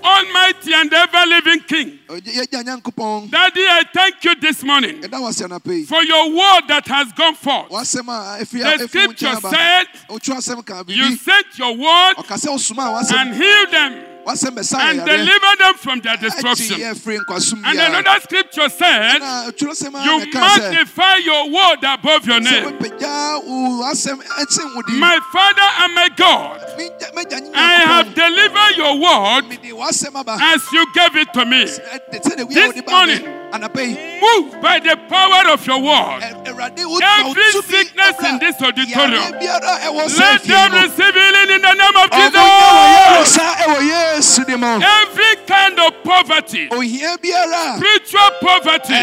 Almighty 0.00 0.72
and 0.72 0.92
ever 0.94 1.26
living 1.26 1.60
King, 1.60 1.98
Daddy, 2.08 3.64
I 3.66 3.82
thank 3.92 4.24
you 4.24 4.34
this 4.36 4.62
morning 4.62 5.00
ɛda 5.02 5.18
wɔ 5.18 5.28
ase 5.28 5.42
anapa 5.42 5.72
yi 5.74 5.84
for 5.84 6.02
your 6.02 6.30
word 6.30 6.68
that 6.68 6.86
has 6.86 7.12
gone 7.12 7.34
forth. 7.34 7.68
wasɛm 7.70 8.08
a 8.08 8.42
ɛfiri 8.42 8.78
The 8.78 8.88
scripture 8.88 9.34
said, 9.40 9.86
wotwerɛ 10.08 10.36
asɛm 10.38 10.64
ka 10.66 10.84
You 10.86 11.16
sent 11.16 11.58
your 11.58 11.72
word 11.76 12.14
ɔka 12.16 12.36
sɛ 12.38 12.48
wosoma 12.48 12.88
a 12.88 13.02
wasɛm 13.02 13.16
and 13.16 13.34
healed 13.34 13.70
them 13.70 14.04
and 14.28 15.04
deliver 15.06 15.56
them 15.58 15.74
from 15.74 16.00
their 16.00 16.16
destruction. 16.16 16.76
yɛ 16.78 16.92
afiri 16.94 17.18
nkwasom 17.24 17.62
And 17.64 17.78
another 17.78 18.20
scripture 18.20 18.68
said, 18.68 19.18
na 19.20 19.50
twerɛ 19.50 19.74
sɛm 19.74 19.94
a 19.94 20.04
You 20.04 20.18
na 20.18 20.24
ɛka 20.24 20.48
sɛ 20.48 20.58
magnify 20.70 21.16
your 21.24 21.50
word 21.50 21.78
above 21.84 22.26
your 22.26 22.40
name. 22.40 22.64
mepagya 22.72 23.44
wo 23.44 23.82
asɛm 23.90 24.20
ɛkyen 24.22 24.74
wo 24.74 24.82
din 24.82 24.98
My 25.00 25.18
Father 25.32 25.68
and 25.82 25.94
my 25.94 26.08
God, 26.16 26.60
Megya- 26.78 27.12
megya 27.14 27.40
ne 27.42 27.50
I 27.54 27.74
have 27.80 28.14
delivered 28.14 28.76
your 28.76 28.94
word 28.98 29.48
mede 29.48 29.72
w'asɛm 29.72 30.14
aba 30.20 30.36
as 30.40 30.62
you 30.72 30.86
gave 30.94 31.16
it 31.16 31.32
to 31.34 31.44
me. 31.44 31.64
Ɛde- 31.64 32.22
sɛdeɛ 32.22 32.44
wia 32.48 32.54
This 32.54 32.66
wode 32.74 32.84
ba 32.86 33.06
me 33.06 33.18
morning, 33.18 33.24
anapa 33.52 33.80
yi 33.86 34.20
Move 34.20 34.60
by 34.60 34.78
the 34.80 34.96
power 35.08 35.52
of 35.52 35.66
your 35.66 35.78
word. 35.80 36.22
Ɛ- 36.58 36.70
Awurade 36.74 36.84
wo 36.84 36.98
ma 36.98 37.28
Every 37.28 37.52
sickness 37.62 38.16
in 38.24 38.38
this 38.38 38.56
auditorium, 38.62 39.22
Yareɛ 39.22 39.40
biara 39.40 39.78
ɛwɔ 39.86 40.02
sɛ 40.08 40.18
Let 40.18 40.42
them 40.44 40.72
receive 40.72 41.14
healing 41.14 41.50
in 41.54 41.62
the 41.62 41.74
name 41.74 41.96
of 41.96 42.10
ɔmo 42.10 42.30
nyɛ 42.30 42.30
wɔ 42.30 43.20
Jesus. 43.20 43.38
yɛresa 43.38 43.48
ɛwɔ 43.62 43.78
yesu 43.88 44.44
de 44.46 44.56
mu. 44.58 44.66
Every 44.82 45.36
kind 45.46 45.78
of 45.78 45.92
poverty, 46.04 46.66
spiritual 46.68 48.30
poverty, 48.40 48.94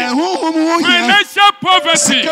financial 0.84 1.50
poverty, 1.60 2.22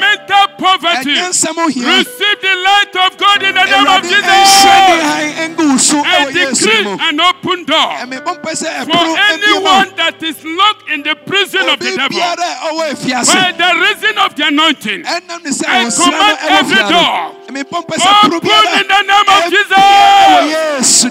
mental 0.00 0.46
poverty, 0.58 1.14
receive 1.14 2.38
the 2.40 2.54
light 2.64 2.96
of 3.06 3.16
God 3.16 3.42
in 3.42 3.54
the 3.54 3.64
name 3.64 3.86
of 3.86 4.02
Awurade 4.02 4.10
ɛnhyɛ 4.10 4.20
ne 4.20 4.44
Jesus. 4.44 4.64
han 5.02 5.56
ɛngu 5.56 5.70
wo 5.70 5.76
so 5.78 5.98
I 6.00 6.04
ɛwɔ 6.04 6.32
decree 6.32 6.86
an 7.08 7.20
open 7.20 7.64
door 7.64 7.76
ɛmebɔ 7.76 8.40
mpɛ 8.40 8.52
sɛ 8.52 8.84
for 8.84 8.92
ɛpono 8.92 9.16
ɛbie 9.16 9.62
ma 9.62 9.80
anyone 9.80 9.92
that 9.96 10.22
is 10.22 10.36
locked 10.44 10.88
in 10.90 11.02
the 11.02 11.14
prison 11.26 11.68
of 11.68 11.78
the 11.78 11.96
devil. 11.96 12.18
biara 12.18 12.38
a 12.38 12.72
ɔwɔ 12.72 12.90
afiase. 12.92 13.34
By 13.34 13.52
the 13.52 13.80
reason 13.80 14.18
of 14.18 14.34
the 14.36 14.49
anointing. 14.50 15.02
ɛnam 15.04 15.42
ne 15.44 15.50
sɛ 15.50 15.64
I 15.66 15.90
command 15.90 16.38
every 16.42 16.82
door 16.90 17.34
ɛmebɔ 17.48 17.76
mpɛ 17.86 17.94
sɛ 17.96 18.10
pono 18.20 18.36
Open 18.36 18.80
in 18.80 18.86
the 18.88 19.02
name 19.02 19.28
of 19.28 19.42
Jesus. 19.50 21.04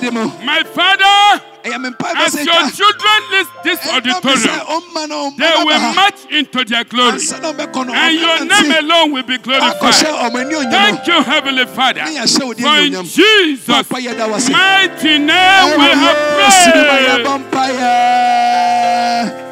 My 0.44 0.64
Father, 0.64 1.42
ɛyɛ 1.64 1.78
me 1.82 1.90
mpa 1.90 2.08
bɛ 2.14 2.26
as 2.26 2.34
your 2.36 2.64
children 2.72 3.20
list 3.32 3.50
this 3.64 3.80
ɛnam 3.80 4.06
ne 4.06 4.12
sɛ 4.12 4.20
auditorium, 4.20 5.34
they 5.38 5.54
will 5.64 5.94
march 5.94 6.20
into 6.30 6.64
their 6.66 6.84
glory. 6.84 7.14
ansa 7.18 7.40
na 7.42 7.52
ɔbɛkɔ 7.54 7.86
no 7.88 7.94
And 7.94 8.20
your 8.20 8.40
name 8.46 8.72
alone 8.80 9.12
will 9.12 9.24
be 9.24 9.38
glorified. 9.38 9.80
ɔmo 9.82 10.40
ani 10.40 10.56
onyam 10.56 10.72
Thank 10.72 11.08
you, 11.08 11.22
Heavenly 11.24 11.66
Father. 11.66 12.04
ne 12.06 12.16
yɛhyɛ 12.18 12.44
wo 12.46 12.54
din 12.54 12.66
For 12.66 12.78
in 12.80 13.04
Jesus' 13.06 13.66
Papa 13.68 13.96
yɛda 14.02 14.28
wo 14.30 14.36
ase 14.36 14.50
mighty 14.50 15.18
name 15.20 15.78
we 15.80 15.86
have 15.86 16.18
yesu 16.40 16.72
de 16.74 16.82
mu 17.24 17.36
a 17.36 17.40
prayed. 17.52 19.46